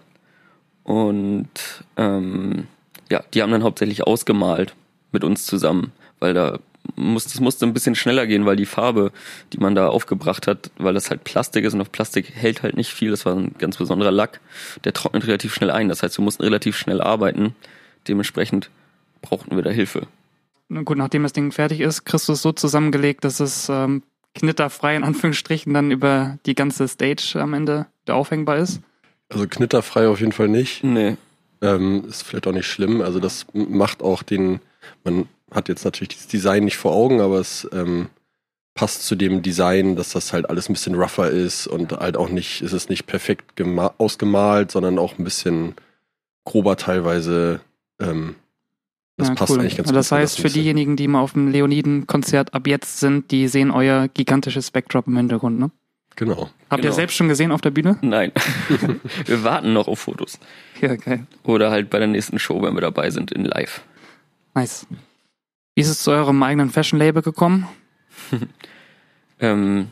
Und 0.85 1.49
ähm, 1.97 2.66
ja, 3.11 3.23
die 3.35 3.42
haben 3.42 3.52
dann 3.52 3.62
hauptsächlich 3.62 4.04
ausgemalt 4.04 4.75
mit 5.12 5.25
uns 5.25 5.47
zusammen, 5.47 5.92
weil 6.19 6.35
da 6.35 6.59
muss, 6.97 7.25
das 7.25 7.40
musste 7.40 7.66
ein 7.66 7.75
bisschen 7.75 7.95
schneller 7.95 8.26
gehen, 8.26 8.47
weil 8.47 8.57
die 8.57 8.66
Farbe, 8.66 9.12
die 9.52 9.59
man 9.59 9.75
da 9.75 9.88
aufgebracht 9.88 10.47
hat, 10.47 10.71
weil 10.78 10.95
das 10.95 11.11
halt 11.11 11.25
Plastik 11.25 11.64
ist 11.64 11.75
und 11.75 11.81
auf 11.81 11.92
Plastik 11.92 12.31
hält 12.35 12.62
halt 12.62 12.76
nicht 12.76 12.92
viel, 12.92 13.11
das 13.11 13.25
war 13.25 13.37
ein 13.37 13.54
ganz 13.59 13.76
besonderer 13.76 14.11
Lack, 14.11 14.40
der 14.85 14.92
trocknet 14.92 15.26
relativ 15.26 15.54
schnell 15.54 15.71
ein, 15.71 15.88
das 15.88 16.02
heißt, 16.02 16.19
wir 16.19 16.25
mussten 16.25 16.42
relativ 16.42 16.76
schnell 16.76 17.00
arbeiten, 17.00 17.54
dementsprechend 18.09 18.71
brauchten 19.21 19.54
wir 19.54 19.62
da 19.62 19.71
Hilfe. 19.71 20.07
Na 20.69 20.83
Gut, 20.83 20.99
nachdem 20.99 21.23
das 21.23 21.33
Ding 21.33 21.52
fertig 21.52 21.81
ist, 21.81 22.04
kriegst 22.04 22.28
du 22.28 22.33
es 22.33 22.42
so 22.42 22.52
zusammengelegt, 22.52 23.25
dass 23.25 23.40
es 23.40 23.69
ähm, 23.69 24.02
knitterfrei 24.35 24.97
in 24.97 25.04
Anführungsstrichen 25.04 25.73
dann 25.73 25.90
über 25.90 26.38
die 26.47 26.54
ganze 26.54 26.88
Stage 26.88 27.35
am 27.37 27.54
Ende 27.54 27.87
aufhängbar 28.09 28.57
ist. 28.57 28.81
Also 29.32 29.46
knitterfrei 29.48 30.08
auf 30.08 30.20
jeden 30.20 30.32
Fall 30.32 30.48
nicht. 30.48 30.84
Nee, 30.84 31.16
Ähm, 31.62 32.04
ist 32.08 32.22
vielleicht 32.22 32.46
auch 32.46 32.52
nicht 32.52 32.66
schlimm. 32.66 33.00
Also 33.00 33.18
das 33.20 33.46
macht 33.54 34.02
auch 34.02 34.22
den, 34.22 34.60
man 35.04 35.28
hat 35.50 35.68
jetzt 35.68 35.84
natürlich 35.84 36.08
dieses 36.08 36.26
Design 36.26 36.64
nicht 36.64 36.76
vor 36.76 36.92
Augen, 36.92 37.20
aber 37.20 37.38
es 37.38 37.68
ähm, 37.72 38.08
passt 38.74 39.04
zu 39.06 39.14
dem 39.14 39.42
Design, 39.42 39.96
dass 39.96 40.10
das 40.12 40.32
halt 40.32 40.50
alles 40.50 40.68
ein 40.68 40.72
bisschen 40.72 40.94
rougher 40.96 41.30
ist 41.30 41.66
und 41.66 41.92
halt 41.92 42.16
auch 42.16 42.28
nicht, 42.30 42.62
es 42.62 42.72
ist 42.72 42.90
nicht 42.90 43.06
perfekt 43.06 43.58
gema- 43.58 43.92
ausgemalt, 43.98 44.70
sondern 44.70 44.98
auch 44.98 45.18
ein 45.18 45.24
bisschen 45.24 45.74
grober 46.44 46.76
teilweise. 46.76 47.60
Ähm, 48.00 48.34
das 49.18 49.28
Ja, 49.28 49.34
passt 49.34 49.52
cool. 49.52 49.60
eigentlich 49.60 49.76
ganz 49.76 49.88
Also 49.88 49.92
gut. 49.92 49.98
Das 49.98 50.12
heißt, 50.12 50.40
für 50.40 50.48
diejenigen, 50.48 50.96
die 50.96 51.06
mal 51.06 51.20
auf 51.20 51.34
dem 51.34 51.48
Leoniden-Konzert 51.48 52.54
ab 52.54 52.66
jetzt 52.66 52.98
sind, 52.98 53.30
die 53.30 53.46
sehen 53.46 53.70
euer 53.70 54.08
gigantisches 54.08 54.70
Backdrop 54.70 55.06
im 55.06 55.16
Hintergrund, 55.16 55.58
ne? 55.60 55.70
Genau. 56.16 56.50
Habt 56.71 56.81
ihr 56.81 56.90
Genau. 56.90 56.95
selbst 56.95 57.16
schon 57.16 57.28
gesehen 57.28 57.52
auf 57.52 57.61
der 57.61 57.71
Bühne? 57.71 57.99
nein. 58.02 58.33
wir 59.26 59.45
warten 59.45 59.73
noch 59.73 59.88
auf 59.88 60.00
Fotos. 60.00 60.38
Ja, 60.81 60.95
geil. 60.97 61.26
Oder 61.45 61.71
halt 61.71 61.90
bei 61.90 61.99
der 61.99 62.09
nächsten 62.09 62.38
Show, 62.38 62.61
wenn 62.62 62.75
wir 62.75 62.81
dabei 62.83 63.11
sind, 63.11 63.33
in 63.33 63.45
live. 63.45 63.83
Nice. 64.54 64.87
Wie 65.75 65.81
ist 65.81 65.88
es 65.88 66.02
zu 66.02 66.11
eurem 66.11 66.42
eigenen 66.42 66.71
Fashion-Label 66.71 67.23
gekommen? 67.23 67.66
Ähm, 69.40 69.88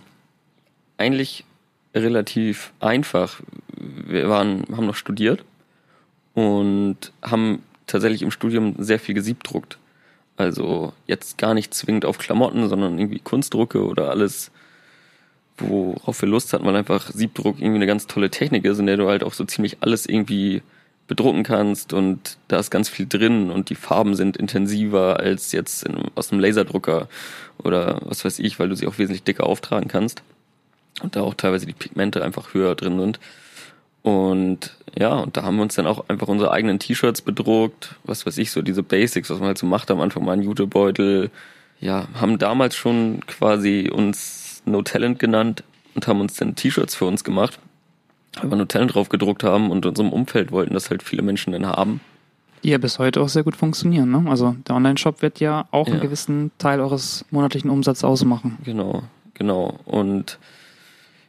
eigentlich 0.97 1.45
relativ 1.93 2.73
einfach. 2.79 3.41
Wir 3.77 4.29
waren, 4.29 4.65
haben 4.77 4.87
noch 4.87 4.95
studiert 4.95 5.45
und 6.35 6.97
haben 7.23 7.63
tatsächlich 7.89 8.23
im 8.23 8.31
Studium 8.31 8.77
sehr 8.79 9.01
viel 9.01 9.15
gesiebdruckt. 9.17 9.79
Also 10.37 10.93
jetzt 11.09 11.37
gar 11.37 11.55
nicht 11.55 11.75
zwingend 11.75 12.05
auf 12.05 12.19
Klamotten, 12.19 12.69
sondern 12.69 12.97
irgendwie 12.99 13.19
Kunstdrucke 13.19 13.85
oder 13.85 14.11
alles, 14.11 14.53
worauf 15.61 16.21
wir 16.23 16.29
Lust 16.29 16.53
hatten, 16.53 16.65
weil 16.65 16.77
einfach 16.77 17.11
Siebdruck 17.11 17.59
irgendwie 17.59 17.77
eine 17.77 17.87
ganz 17.87 18.07
tolle 18.07 18.31
Technik 18.31 18.65
ist, 18.65 18.79
in 18.79 18.87
der 18.87 18.97
du 18.97 19.09
halt 19.09 19.23
auch 19.23 19.35
so 19.35 19.45
ziemlich 19.45 19.79
alles 19.81 20.07
irgendwie 20.07 20.63
bedrucken 21.07 21.43
kannst 21.43 21.93
und 21.93 22.39
da 22.47 22.61
ist 22.61 22.71
ganz 22.71 22.89
viel 22.89 23.07
drin 23.09 23.51
und 23.51 23.69
die 23.69 23.75
Farben 23.75 24.15
sind 24.15 24.37
intensiver 24.37 25.19
als 25.19 25.51
jetzt 25.51 25.83
in, 25.83 25.97
aus 26.15 26.31
einem 26.31 26.41
Laserdrucker 26.41 27.09
oder 27.59 28.01
was 28.05 28.25
weiß 28.25 28.39
ich, 28.39 28.61
weil 28.61 28.69
du 28.69 28.77
sie 28.77 28.87
auch 28.87 28.99
wesentlich 28.99 29.25
dicker 29.25 29.45
auftragen 29.45 29.89
kannst 29.89 30.23
und 31.03 31.17
da 31.17 31.23
auch 31.23 31.35
teilweise 31.35 31.67
die 31.67 31.73
Pigmente 31.73 32.23
einfach 32.25 32.55
höher 32.55 32.77
drin 32.77 33.01
sind. 33.01 33.19
Und 34.03 34.77
ja, 34.97 35.15
und 35.15 35.37
da 35.37 35.43
haben 35.43 35.57
wir 35.57 35.63
uns 35.63 35.75
dann 35.75 35.87
auch 35.87 36.09
einfach 36.09 36.29
unsere 36.29 36.53
eigenen 36.53 36.79
T-Shirts 36.79 37.23
bedruckt, 37.23 37.97
was 38.05 38.25
weiß 38.25 38.39
ich, 38.39 38.51
so 38.51 38.63
diese 38.63 38.83
Basics, 38.83 39.31
was 39.31 39.39
man 39.39 39.49
halt 39.49 39.59
so 39.59 39.67
macht 39.67 39.91
am 39.91 40.01
Anfang 40.01 40.25
mal 40.25 40.33
einen 40.33 40.43
Jutebeutel. 40.43 41.31
Ja, 41.81 42.09
haben 42.15 42.39
damals 42.39 42.77
schon 42.77 43.21
quasi 43.27 43.91
uns 43.93 44.50
No 44.65 44.83
Talent 44.83 45.19
genannt 45.19 45.63
und 45.95 46.07
haben 46.07 46.21
uns 46.21 46.35
dann 46.37 46.55
T-Shirts 46.55 46.95
für 46.95 47.05
uns 47.07 47.25
gemacht, 47.25 47.59
weil 48.41 48.51
wir 48.51 48.57
No 48.57 48.65
Talent 48.65 48.95
drauf 48.95 49.09
gedruckt 49.09 49.43
haben 49.45 49.71
und 49.71 49.87
unserem 49.87 50.13
Umfeld 50.13 50.53
wollten 50.53 50.75
das 50.75 50.91
halt 50.91 51.03
viele 51.03 51.23
Menschen 51.23 51.53
dann 51.53 51.67
haben. 51.67 52.01
Die 52.63 52.71
ja 52.71 52.79
bis 52.79 52.99
heute 52.99 53.23
auch 53.23 53.29
sehr 53.29 53.43
gut 53.43 53.57
funktionieren, 53.57 54.11
ne? 54.11 54.25
Also 54.31 54.55
der 54.69 54.77
Online-Shop 54.77 55.23
wird 55.23 55.41
ja 55.41 55.67
auch 55.71 55.87
einen 55.87 55.97
Ja. 55.97 56.03
gewissen 56.03 56.51
Teil 56.59 56.81
eures 56.81 57.25
monatlichen 57.31 57.71
Umsatzes 57.71 58.05
ausmachen. 58.05 58.59
Genau, 58.65 59.03
genau. 59.33 59.79
Und 59.87 60.39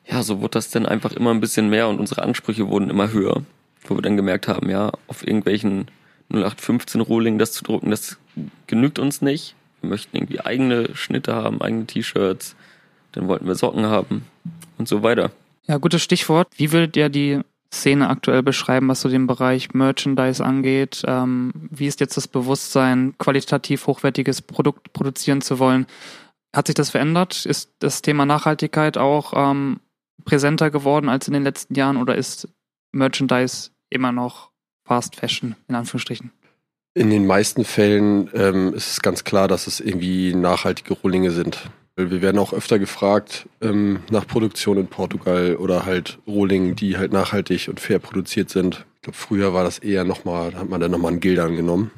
ja, 0.05 0.23
so 0.23 0.41
wurde 0.41 0.51
das 0.51 0.69
dann 0.71 0.85
einfach 0.85 1.13
immer 1.13 1.31
ein 1.31 1.39
bisschen 1.39 1.69
mehr 1.69 1.87
und 1.87 1.99
unsere 1.99 2.23
Ansprüche 2.23 2.67
wurden 2.67 2.89
immer 2.89 3.11
höher, 3.13 3.43
wo 3.87 3.95
wir 3.95 4.01
dann 4.01 4.17
gemerkt 4.17 4.49
haben, 4.49 4.69
ja, 4.69 4.91
auf 5.07 5.25
irgendwelchen 5.25 5.87
0815 6.33 6.99
Rohling 7.01 7.37
das 7.39 7.53
zu 7.53 7.63
drucken, 7.63 7.91
das 7.91 8.17
genügt 8.67 8.99
uns 8.99 9.21
nicht. 9.21 9.55
Wir 9.79 9.89
möchten 9.89 10.15
irgendwie 10.17 10.41
eigene 10.41 10.95
Schnitte 10.95 11.33
haben, 11.33 11.61
eigene 11.61 11.85
T-Shirts, 11.85 12.55
dann 13.11 13.27
wollten 13.27 13.47
wir 13.47 13.55
Socken 13.55 13.85
haben 13.85 14.25
und 14.77 14.87
so 14.87 15.03
weiter. 15.03 15.31
Ja, 15.67 15.77
gutes 15.77 16.01
Stichwort. 16.01 16.47
Wie 16.55 16.71
würdet 16.71 16.97
ihr 16.97 17.09
die 17.09 17.41
Szene 17.73 18.09
aktuell 18.09 18.43
beschreiben, 18.43 18.89
was 18.89 19.01
so 19.01 19.09
den 19.09 19.27
Bereich 19.27 19.73
Merchandise 19.73 20.43
angeht? 20.43 21.03
Ähm, 21.05 21.53
wie 21.69 21.87
ist 21.87 21.99
jetzt 21.99 22.17
das 22.17 22.27
Bewusstsein, 22.27 23.13
qualitativ 23.17 23.87
hochwertiges 23.87 24.41
Produkt 24.41 24.91
produzieren 24.93 25.41
zu 25.41 25.59
wollen? 25.59 25.85
Hat 26.53 26.67
sich 26.67 26.75
das 26.75 26.89
verändert? 26.89 27.45
Ist 27.45 27.71
das 27.79 28.01
Thema 28.01 28.25
Nachhaltigkeit 28.25 28.97
auch 28.97 29.33
ähm, 29.35 29.79
präsenter 30.25 30.69
geworden 30.69 31.07
als 31.07 31.27
in 31.27 31.33
den 31.33 31.43
letzten 31.43 31.75
Jahren 31.75 31.97
oder 31.97 32.15
ist 32.15 32.49
Merchandise 32.91 33.69
immer 33.89 34.11
noch 34.11 34.51
Fast 34.85 35.15
Fashion, 35.15 35.55
in 35.69 35.75
Anführungsstrichen? 35.75 36.31
In 36.93 37.09
den 37.09 37.25
meisten 37.25 37.63
Fällen 37.63 38.29
ähm, 38.33 38.73
ist 38.73 38.91
es 38.91 39.01
ganz 39.01 39.23
klar, 39.23 39.47
dass 39.47 39.67
es 39.67 39.79
irgendwie 39.79 40.35
nachhaltige 40.35 40.93
Rohlinge 40.93 41.31
sind. 41.31 41.69
Weil 41.95 42.09
Wir 42.11 42.21
werden 42.21 42.39
auch 42.39 42.53
öfter 42.53 42.79
gefragt 42.79 43.47
ähm, 43.61 43.99
nach 44.09 44.25
Produktion 44.25 44.77
in 44.77 44.87
Portugal 44.87 45.57
oder 45.57 45.85
halt 45.85 46.19
Rohlingen, 46.25 46.75
die 46.75 46.97
halt 46.97 47.11
nachhaltig 47.11 47.67
und 47.67 47.79
fair 47.79 47.99
produziert 47.99 48.49
sind. 48.49 48.85
Ich 48.95 49.01
glaube, 49.03 49.17
früher 49.17 49.53
war 49.53 49.63
das 49.63 49.79
eher 49.79 50.03
nochmal, 50.03 50.51
da 50.51 50.59
hat 50.59 50.69
man 50.69 50.79
dann 50.79 50.91
nochmal 50.91 51.11
einen 51.11 51.19
Gildern 51.19 51.55
genommen. 51.55 51.91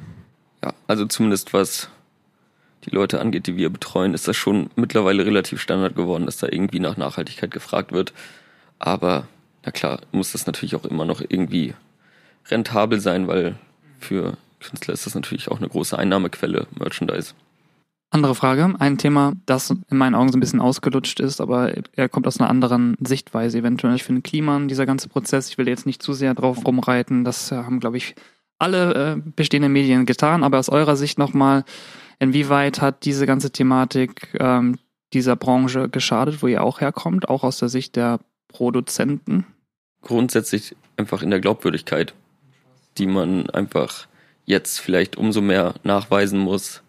Ja, 0.64 0.74
also 0.86 1.06
zumindest 1.06 1.52
was 1.52 1.90
die 2.84 2.90
Leute 2.90 3.20
angeht, 3.20 3.46
die 3.46 3.56
wir 3.56 3.70
betreuen, 3.70 4.14
ist 4.14 4.28
das 4.28 4.36
schon 4.36 4.70
mittlerweile 4.76 5.24
relativ 5.24 5.60
Standard 5.60 5.94
geworden, 5.94 6.26
dass 6.26 6.38
da 6.38 6.48
irgendwie 6.50 6.80
nach 6.80 6.96
Nachhaltigkeit 6.96 7.50
gefragt 7.50 7.92
wird. 7.92 8.12
Aber 8.78 9.26
na 9.64 9.72
klar, 9.72 10.00
muss 10.12 10.32
das 10.32 10.46
natürlich 10.46 10.74
auch 10.74 10.84
immer 10.84 11.04
noch 11.04 11.22
irgendwie 11.26 11.74
rentabel 12.50 13.00
sein, 13.00 13.28
weil 13.28 13.56
für 13.98 14.36
Künstler 14.60 14.94
ist 14.94 15.06
das 15.06 15.14
natürlich 15.14 15.50
auch 15.50 15.58
eine 15.58 15.68
große 15.68 15.98
Einnahmequelle, 15.98 16.66
Merchandise. 16.78 17.34
Andere 18.14 18.36
Frage, 18.36 18.72
ein 18.78 18.96
Thema, 18.96 19.32
das 19.44 19.70
in 19.70 19.96
meinen 19.96 20.14
Augen 20.14 20.30
so 20.30 20.38
ein 20.38 20.40
bisschen 20.40 20.60
ausgelutscht 20.60 21.18
ist, 21.18 21.40
aber 21.40 21.72
er 21.96 22.08
kommt 22.08 22.28
aus 22.28 22.38
einer 22.38 22.48
anderen 22.48 22.96
Sichtweise 23.04 23.58
eventuell. 23.58 23.96
Ich 23.96 24.04
finde 24.04 24.22
Kliman, 24.22 24.68
dieser 24.68 24.86
ganze 24.86 25.08
Prozess, 25.08 25.48
ich 25.48 25.58
will 25.58 25.66
jetzt 25.66 25.84
nicht 25.84 26.00
zu 26.00 26.12
sehr 26.12 26.32
drauf 26.32 26.64
rumreiten, 26.64 27.24
das 27.24 27.50
äh, 27.50 27.56
haben, 27.56 27.80
glaube 27.80 27.96
ich, 27.96 28.14
alle 28.60 29.14
äh, 29.16 29.30
bestehenden 29.34 29.72
Medien 29.72 30.06
getan, 30.06 30.44
aber 30.44 30.60
aus 30.60 30.68
eurer 30.68 30.94
Sicht 30.94 31.18
nochmal, 31.18 31.64
inwieweit 32.20 32.80
hat 32.80 33.04
diese 33.04 33.26
ganze 33.26 33.50
Thematik 33.50 34.28
ähm, 34.38 34.78
dieser 35.12 35.34
Branche 35.34 35.88
geschadet, 35.88 36.40
wo 36.40 36.46
ihr 36.46 36.62
auch 36.62 36.80
herkommt, 36.80 37.28
auch 37.28 37.42
aus 37.42 37.58
der 37.58 37.68
Sicht 37.68 37.96
der 37.96 38.20
Produzenten? 38.46 39.44
Grundsätzlich 40.02 40.76
einfach 40.96 41.20
in 41.20 41.30
der 41.30 41.40
Glaubwürdigkeit, 41.40 42.14
die 42.96 43.08
man 43.08 43.50
einfach 43.50 44.06
jetzt 44.44 44.78
vielleicht 44.78 45.16
umso 45.16 45.40
mehr 45.40 45.74
nachweisen 45.82 46.38
muss, 46.38 46.83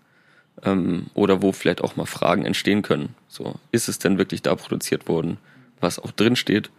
ähm, 0.65 1.07
oder 1.13 1.41
wo 1.41 1.51
vielleicht 1.51 1.81
auch 1.81 1.95
mal 1.95 2.05
Fragen 2.05 2.45
entstehen 2.45 2.81
können. 2.81 3.15
So, 3.27 3.55
ist 3.71 3.87
es 3.87 3.99
denn 3.99 4.17
wirklich 4.17 4.41
da 4.41 4.55
produziert 4.55 5.07
worden, 5.07 5.37
was 5.79 5.99
auch 5.99 6.11
drin 6.11 6.35
steht 6.35 6.69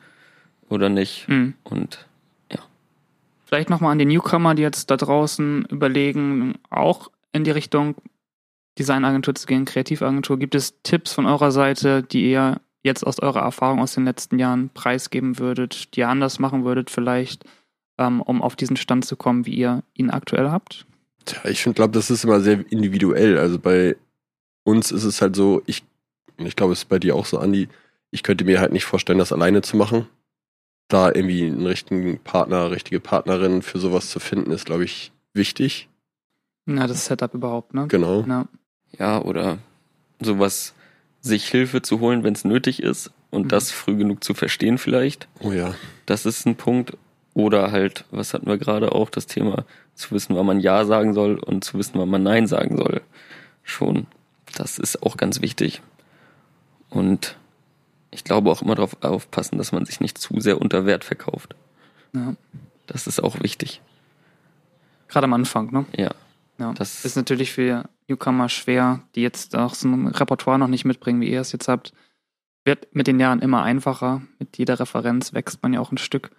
oder 0.68 0.88
nicht? 0.88 1.26
Hm. 1.28 1.54
Und 1.64 2.06
Vielleicht 3.46 3.70
nochmal 3.70 3.92
an 3.92 3.98
die 4.00 4.04
Newcomer, 4.04 4.56
die 4.56 4.62
jetzt 4.62 4.90
da 4.90 4.96
draußen 4.96 5.66
überlegen, 5.66 6.54
auch 6.68 7.10
in 7.32 7.44
die 7.44 7.52
Richtung 7.52 7.94
Designagentur 8.76 9.36
zu 9.36 9.46
gehen, 9.46 9.64
Kreativagentur. 9.64 10.36
Gibt 10.38 10.56
es 10.56 10.82
Tipps 10.82 11.12
von 11.12 11.26
eurer 11.26 11.52
Seite, 11.52 12.02
die 12.02 12.28
ihr 12.28 12.60
jetzt 12.82 13.06
aus 13.06 13.20
eurer 13.20 13.40
Erfahrung 13.40 13.80
aus 13.80 13.94
den 13.94 14.04
letzten 14.04 14.40
Jahren 14.40 14.70
preisgeben 14.70 15.38
würdet, 15.38 15.94
die 15.94 16.00
ihr 16.00 16.08
anders 16.08 16.40
machen 16.40 16.64
würdet 16.64 16.90
vielleicht, 16.90 17.44
ähm, 17.98 18.20
um 18.20 18.42
auf 18.42 18.56
diesen 18.56 18.76
Stand 18.76 19.04
zu 19.04 19.16
kommen, 19.16 19.46
wie 19.46 19.54
ihr 19.54 19.84
ihn 19.94 20.10
aktuell 20.10 20.50
habt? 20.50 20.84
Tja, 21.26 21.44
ich 21.44 21.62
finde, 21.62 21.76
glaube, 21.76 21.92
das 21.92 22.10
ist 22.10 22.24
immer 22.24 22.40
sehr 22.40 22.64
individuell. 22.70 23.38
Also 23.38 23.58
bei 23.58 23.96
uns 24.64 24.90
ist 24.90 25.04
es 25.04 25.20
halt 25.20 25.36
so, 25.36 25.62
ich, 25.66 25.84
ich 26.38 26.56
glaube, 26.56 26.72
es 26.72 26.80
ist 26.80 26.88
bei 26.88 26.98
dir 26.98 27.14
auch 27.14 27.26
so, 27.26 27.38
Andi, 27.38 27.68
ich 28.10 28.22
könnte 28.22 28.44
mir 28.44 28.60
halt 28.60 28.72
nicht 28.72 28.84
vorstellen, 28.84 29.18
das 29.18 29.32
alleine 29.32 29.62
zu 29.62 29.76
machen. 29.76 30.06
Da 30.88 31.08
irgendwie 31.08 31.44
einen 31.46 31.66
richtigen 31.66 32.18
Partner, 32.20 32.70
richtige 32.70 33.00
Partnerin 33.00 33.62
für 33.62 33.78
sowas 33.78 34.08
zu 34.10 34.20
finden, 34.20 34.52
ist, 34.52 34.64
glaube 34.66 34.84
ich, 34.84 35.10
wichtig. 35.34 35.88
Na, 36.64 36.86
das 36.86 37.06
Setup 37.06 37.34
überhaupt, 37.34 37.74
ne? 37.74 37.86
Genau. 37.88 38.22
Ja. 38.26 38.46
Ja, 38.98 39.20
oder 39.22 39.58
sowas, 40.20 40.74
sich 41.20 41.48
Hilfe 41.48 41.82
zu 41.82 41.98
holen, 42.00 42.22
wenn 42.22 42.34
es 42.34 42.44
nötig 42.44 42.82
ist 42.82 43.10
und 43.30 43.44
Mhm. 43.44 43.48
das 43.48 43.72
früh 43.72 43.96
genug 43.96 44.22
zu 44.22 44.32
verstehen 44.34 44.78
vielleicht. 44.78 45.26
Oh 45.40 45.50
ja. 45.52 45.74
Das 46.06 46.24
ist 46.24 46.46
ein 46.46 46.54
Punkt. 46.54 46.96
Oder 47.36 47.70
halt, 47.70 48.06
was 48.10 48.32
hatten 48.32 48.46
wir 48.46 48.56
gerade 48.56 48.92
auch, 48.92 49.10
das 49.10 49.26
Thema, 49.26 49.66
zu 49.94 50.12
wissen, 50.12 50.34
wann 50.36 50.46
man 50.46 50.58
Ja 50.58 50.86
sagen 50.86 51.12
soll 51.12 51.38
und 51.38 51.64
zu 51.64 51.76
wissen, 51.76 51.98
wann 51.98 52.08
man 52.08 52.22
Nein 52.22 52.46
sagen 52.46 52.78
soll. 52.78 53.02
Schon. 53.62 54.06
Das 54.54 54.78
ist 54.78 55.02
auch 55.02 55.18
ganz 55.18 55.42
wichtig. 55.42 55.82
Und 56.88 57.36
ich 58.10 58.24
glaube 58.24 58.50
auch 58.50 58.62
immer 58.62 58.74
darauf 58.74 58.96
aufpassen, 59.02 59.58
dass 59.58 59.70
man 59.70 59.84
sich 59.84 60.00
nicht 60.00 60.16
zu 60.16 60.40
sehr 60.40 60.58
unter 60.62 60.86
Wert 60.86 61.04
verkauft. 61.04 61.54
ja. 62.14 62.34
Das 62.86 63.08
ist 63.08 63.20
auch 63.22 63.42
wichtig. 63.42 63.80
Gerade 65.08 65.24
am 65.24 65.32
Anfang, 65.34 65.72
ne? 65.72 65.84
Ja. 65.96 66.12
Ja. 66.58 66.72
Das- 66.72 67.04
ist 67.04 67.16
natürlich 67.16 67.50
für 67.52 67.88
Newcomer 68.08 68.48
schwer, 68.48 69.02
die 69.16 69.22
jetzt 69.22 69.56
auch 69.56 69.74
so 69.74 69.88
ein 69.88 70.06
Repertoire 70.06 70.56
noch 70.58 70.68
nicht 70.68 70.84
mitbringen, 70.84 71.20
wie 71.20 71.28
ihr 71.30 71.40
es 71.40 71.50
jetzt 71.50 71.66
habt. 71.66 71.92
Wird 72.64 72.94
mit 72.94 73.08
den 73.08 73.18
Jahren 73.18 73.40
immer 73.42 73.62
einfacher. 73.64 74.22
Mit 74.38 74.56
jeder 74.56 74.78
Referenz 74.78 75.34
wächst 75.34 75.62
man 75.64 75.72
ja 75.74 75.80
auch 75.80 75.90
ein 75.90 75.98
Stück. 75.98 76.30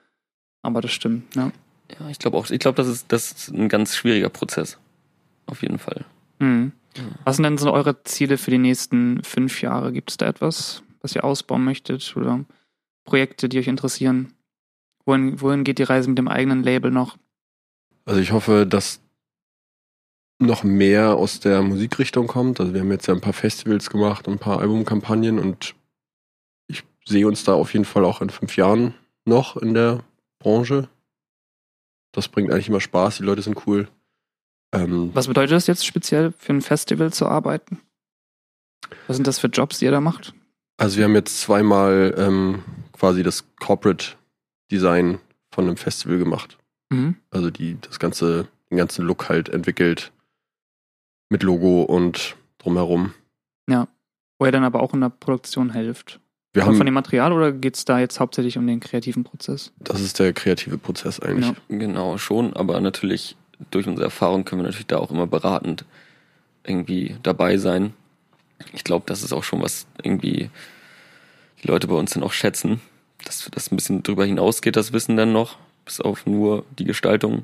Aber 0.67 0.81
das 0.81 0.91
stimmt, 0.91 1.33
ne? 1.37 1.53
Ja, 1.97 2.09
ich 2.09 2.19
glaube 2.19 2.35
auch, 2.35 2.49
ich 2.49 2.59
glaube, 2.59 2.75
das 2.75 2.89
ist, 2.89 3.09
das 3.09 3.31
ist 3.31 3.53
ein 3.53 3.69
ganz 3.69 3.95
schwieriger 3.95 4.27
Prozess. 4.27 4.77
Auf 5.45 5.61
jeden 5.61 5.79
Fall. 5.79 6.03
Mhm. 6.39 6.73
Was 7.23 7.37
sind 7.37 7.43
denn 7.43 7.57
so 7.57 7.71
eure 7.71 8.03
Ziele 8.03 8.37
für 8.37 8.51
die 8.51 8.57
nächsten 8.57 9.23
fünf 9.23 9.61
Jahre? 9.61 9.93
Gibt 9.93 10.09
es 10.09 10.17
da 10.17 10.27
etwas, 10.27 10.83
was 10.99 11.15
ihr 11.15 11.23
ausbauen 11.23 11.63
möchtet 11.63 12.17
oder 12.17 12.43
Projekte, 13.05 13.47
die 13.47 13.59
euch 13.59 13.69
interessieren? 13.69 14.33
Wohin, 15.05 15.39
wohin 15.39 15.63
geht 15.63 15.79
die 15.79 15.83
Reise 15.83 16.09
mit 16.09 16.17
dem 16.17 16.27
eigenen 16.27 16.63
Label 16.63 16.91
noch? 16.91 17.15
Also 18.03 18.19
ich 18.19 18.33
hoffe, 18.33 18.67
dass 18.67 18.99
noch 20.39 20.65
mehr 20.65 21.15
aus 21.15 21.39
der 21.39 21.61
Musikrichtung 21.61 22.27
kommt. 22.27 22.59
Also 22.59 22.73
wir 22.73 22.81
haben 22.81 22.91
jetzt 22.91 23.07
ja 23.07 23.13
ein 23.13 23.21
paar 23.21 23.31
Festivals 23.31 23.89
gemacht 23.89 24.27
und 24.27 24.33
ein 24.33 24.39
paar 24.39 24.59
Albumkampagnen 24.59 25.39
und 25.39 25.75
ich 26.67 26.83
sehe 27.05 27.25
uns 27.25 27.45
da 27.45 27.53
auf 27.53 27.71
jeden 27.71 27.85
Fall 27.85 28.03
auch 28.03 28.19
in 28.19 28.29
fünf 28.29 28.57
Jahren 28.57 28.95
noch 29.23 29.55
in 29.55 29.73
der 29.73 30.03
Branche. 30.39 30.89
Das 32.11 32.27
bringt 32.27 32.51
eigentlich 32.51 32.69
immer 32.69 32.81
Spaß, 32.81 33.17
die 33.17 33.23
Leute 33.23 33.41
sind 33.41 33.67
cool. 33.67 33.87
Ähm, 34.73 35.11
Was 35.13 35.27
bedeutet 35.27 35.51
das 35.51 35.67
jetzt 35.67 35.85
speziell 35.85 36.31
für 36.31 36.53
ein 36.53 36.61
Festival 36.61 37.13
zu 37.13 37.27
arbeiten? 37.27 37.79
Was 39.07 39.17
sind 39.17 39.27
das 39.27 39.39
für 39.39 39.47
Jobs, 39.47 39.79
die 39.79 39.85
ihr 39.85 39.91
da 39.91 40.01
macht? 40.01 40.33
also 40.79 40.97
wir 40.97 41.05
haben 41.05 41.15
jetzt 41.15 41.41
zweimal 41.41 42.13
ähm, 42.17 42.63
quasi 42.93 43.23
das 43.23 43.45
Corporate 43.59 44.15
Design 44.71 45.19
von 45.51 45.65
einem 45.65 45.77
Festival 45.77 46.19
gemacht. 46.19 46.57
Mhm. 46.89 47.15
Also 47.31 47.49
die 47.49 47.77
das 47.81 47.99
ganze, 47.99 48.47
den 48.69 48.77
ganzen 48.77 49.05
Look 49.05 49.27
halt 49.27 49.49
entwickelt 49.49 50.11
mit 51.29 51.41
Logo 51.41 51.81
und 51.81 52.37
drumherum. 52.59 53.13
Wo 54.39 54.45
ihr 54.45 54.51
dann 54.51 54.63
aber 54.63 54.81
auch 54.81 54.93
in 54.93 55.01
der 55.01 55.09
Produktion 55.09 55.71
helft. 55.71 56.19
Wir 56.57 56.63
Von, 56.63 56.71
haben, 56.71 56.77
von 56.77 56.85
dem 56.87 56.95
Material 56.95 57.33
oder 57.33 57.51
geht 57.51 57.75
es 57.75 57.85
da 57.85 57.99
jetzt 57.99 58.19
hauptsächlich 58.19 58.57
um 58.57 58.65
den 58.65 58.79
kreativen 58.79 59.23
Prozess? 59.23 59.71
das 59.77 60.01
ist 60.01 60.17
der 60.17 60.33
kreative 60.33 60.79
Prozess 60.79 61.19
eigentlich. 61.19 61.45
Ja. 61.45 61.55
Genau, 61.69 62.17
schon, 62.17 62.55
aber 62.55 62.81
natürlich 62.81 63.35
durch 63.69 63.85
unsere 63.85 64.05
Erfahrung 64.05 64.43
können 64.43 64.61
wir 64.61 64.63
natürlich 64.63 64.87
da 64.87 64.97
auch 64.97 65.11
immer 65.11 65.27
beratend 65.27 65.85
irgendwie 66.63 67.15
dabei 67.21 67.57
sein. 67.57 67.93
Ich 68.73 68.83
glaube, 68.83 69.03
das 69.05 69.21
ist 69.21 69.33
auch 69.33 69.43
schon 69.43 69.61
was 69.61 69.85
irgendwie 70.01 70.49
die 71.61 71.67
Leute 71.67 71.85
bei 71.85 71.93
uns 71.93 72.13
dann 72.13 72.23
auch 72.23 72.33
schätzen, 72.33 72.81
dass 73.23 73.47
das 73.51 73.71
ein 73.71 73.75
bisschen 73.75 74.01
drüber 74.01 74.25
hinausgeht, 74.25 74.75
das 74.75 74.93
Wissen 74.93 75.15
dann 75.15 75.33
noch, 75.33 75.59
bis 75.85 76.01
auf 76.01 76.25
nur 76.25 76.65
die 76.79 76.85
Gestaltung. 76.85 77.43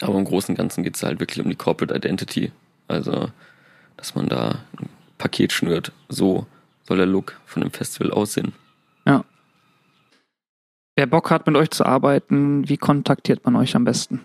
Aber 0.00 0.18
im 0.18 0.24
Großen 0.24 0.52
und 0.52 0.58
Ganzen 0.58 0.82
geht 0.82 0.96
es 0.96 1.04
halt 1.04 1.20
wirklich 1.20 1.44
um 1.44 1.48
die 1.48 1.54
Corporate 1.54 1.94
Identity. 1.94 2.50
Also, 2.88 3.30
dass 3.96 4.16
man 4.16 4.28
da 4.28 4.64
ein 4.80 4.88
Paket 5.16 5.52
schnürt. 5.52 5.92
So 6.08 6.48
soll 6.86 6.96
der 6.98 7.06
Look 7.06 7.34
von 7.46 7.62
dem 7.62 7.70
Festival 7.70 8.10
aussehen. 8.12 8.52
Wer 10.98 11.06
Bock 11.06 11.30
hat, 11.30 11.46
mit 11.46 11.54
euch 11.56 11.70
zu 11.70 11.84
arbeiten, 11.84 12.66
wie 12.70 12.78
kontaktiert 12.78 13.44
man 13.44 13.54
euch 13.56 13.76
am 13.76 13.84
besten? 13.84 14.24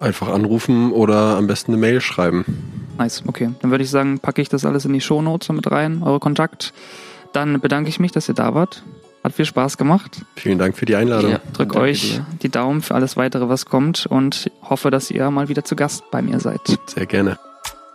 Einfach 0.00 0.28
anrufen 0.28 0.90
oder 0.90 1.36
am 1.36 1.46
besten 1.46 1.70
eine 1.72 1.80
Mail 1.80 2.00
schreiben. 2.00 2.44
Nice, 2.98 3.22
okay. 3.28 3.50
Dann 3.60 3.70
würde 3.70 3.84
ich 3.84 3.90
sagen, 3.90 4.18
packe 4.18 4.42
ich 4.42 4.48
das 4.48 4.64
alles 4.64 4.84
in 4.84 4.92
die 4.92 5.00
Shownotes 5.00 5.48
mit 5.50 5.70
rein, 5.70 6.02
eure 6.02 6.18
Kontakt. 6.18 6.72
Dann 7.32 7.60
bedanke 7.60 7.88
ich 7.88 8.00
mich, 8.00 8.10
dass 8.10 8.28
ihr 8.28 8.34
da 8.34 8.52
wart. 8.52 8.82
Hat 9.22 9.32
viel 9.32 9.44
Spaß 9.44 9.78
gemacht. 9.78 10.22
Vielen 10.34 10.58
Dank 10.58 10.76
für 10.76 10.86
die 10.86 10.96
Einladung. 10.96 11.30
Ja, 11.30 11.40
Drück 11.52 11.76
euch 11.76 12.16
dir. 12.16 12.26
die 12.42 12.48
Daumen 12.48 12.82
für 12.82 12.96
alles 12.96 13.16
weitere, 13.16 13.48
was 13.48 13.66
kommt 13.66 14.06
und 14.06 14.50
hoffe, 14.62 14.90
dass 14.90 15.08
ihr 15.12 15.30
mal 15.30 15.48
wieder 15.48 15.62
zu 15.62 15.76
Gast 15.76 16.02
bei 16.10 16.20
mir 16.20 16.40
seid. 16.40 16.60
Sehr 16.86 17.06
gerne. 17.06 17.38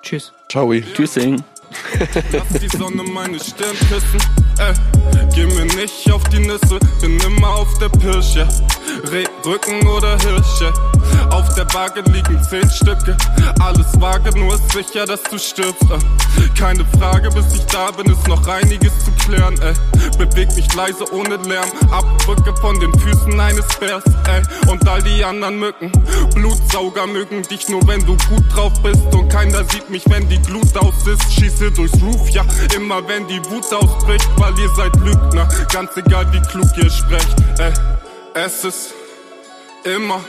Tschüss. 0.02 0.32
Ciao. 0.50 0.74
Tschüssing. 0.74 1.44
Lass 2.32 2.60
die 2.60 2.78
Sonne 2.78 3.04
meine 3.04 3.40
Stirn 3.40 3.76
küssen, 3.90 4.20
ey. 4.60 4.74
Geh 5.34 5.46
mir 5.46 5.66
nicht 5.76 6.12
auf 6.12 6.24
die 6.26 6.40
Nüsse, 6.40 6.80
bin 7.02 7.20
immer 7.20 7.50
auf 7.50 7.78
der 7.80 7.90
Pirsche. 7.90 8.48
Reh, 9.12 9.26
Rücken 9.46 9.88
oder 9.88 10.18
Hirsche. 10.20 10.74
Auf 11.30 11.54
der 11.56 11.72
Waage 11.74 12.02
liegen 12.12 12.42
zehn 12.44 12.70
Stücke. 12.70 13.16
Alles 13.60 13.88
vage, 14.00 14.38
nur 14.38 14.56
ist 14.56 14.72
sicher, 14.72 15.06
dass 15.06 15.22
du 15.24 15.38
stirbst, 15.38 15.84
ey. 15.90 16.50
Keine 16.58 16.86
Frage, 16.98 17.30
bis 17.30 17.54
ich 17.54 17.66
da 17.66 17.92
bin, 17.92 18.12
ist 18.12 18.28
noch 18.28 18.48
einiges 18.48 18.92
zu 19.06 19.12
klären, 19.24 19.56
ey. 19.62 19.74
Beweg 20.18 20.54
mich 20.56 20.74
leise 20.74 21.06
ohne 21.14 21.36
Lärm. 21.38 21.70
Abdrücke 21.92 22.56
von 22.58 22.80
den 22.80 22.98
Füßen 23.00 23.40
eines 23.40 23.68
Bärs, 23.80 24.04
ey. 24.06 24.70
Und 24.72 24.88
all 24.88 25.02
die 25.04 25.24
anderen 25.24 25.60
Mücken. 25.60 25.92
Blutsauger 26.34 27.06
mögen 27.06 27.44
dich 27.44 27.70
nur, 27.70 27.86
wenn 27.88 28.04
du 28.06 28.18
gut 28.30 28.44
drauf 28.56 28.74
bist. 28.82 29.02
Und 29.14 29.30
keiner 29.30 29.64
sieht 29.66 29.90
mich, 29.90 30.04
wenn 30.08 30.28
die 30.30 30.42
Glut 30.42 30.76
aus 30.78 31.06
ist. 31.06 31.34
Schieße 31.34 31.72
durchs 31.72 32.02
Roof, 32.02 32.30
ja. 32.30 32.44
Immer 32.76 33.08
wenn 33.08 33.28
die 33.28 33.44
Wut 33.46 33.72
ausbricht, 33.74 34.28
weil 34.48 34.60
ihr 34.60 34.70
seid 34.70 34.96
Lügner. 34.98 35.48
Ganz 35.72 35.98
egal, 35.98 36.32
wie 36.32 36.42
klug 36.42 36.68
ihr 36.78 36.90
sprecht, 36.90 37.36
ey. 37.60 37.74
Es 38.34 38.64
ist 38.64 38.94
immer 39.84 40.22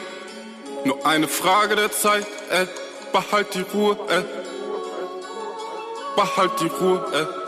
nur 0.84 1.06
eine 1.06 1.28
Frage 1.28 1.76
der 1.76 1.92
Zeit, 1.92 2.26
ey. 2.50 2.66
Behalt 3.12 3.54
die 3.54 3.64
Ruhe, 3.72 3.96
ey. 4.08 4.24
Behalt 6.16 6.52
die 6.60 6.66
Ruhe, 6.66 7.04
ey. 7.12 7.47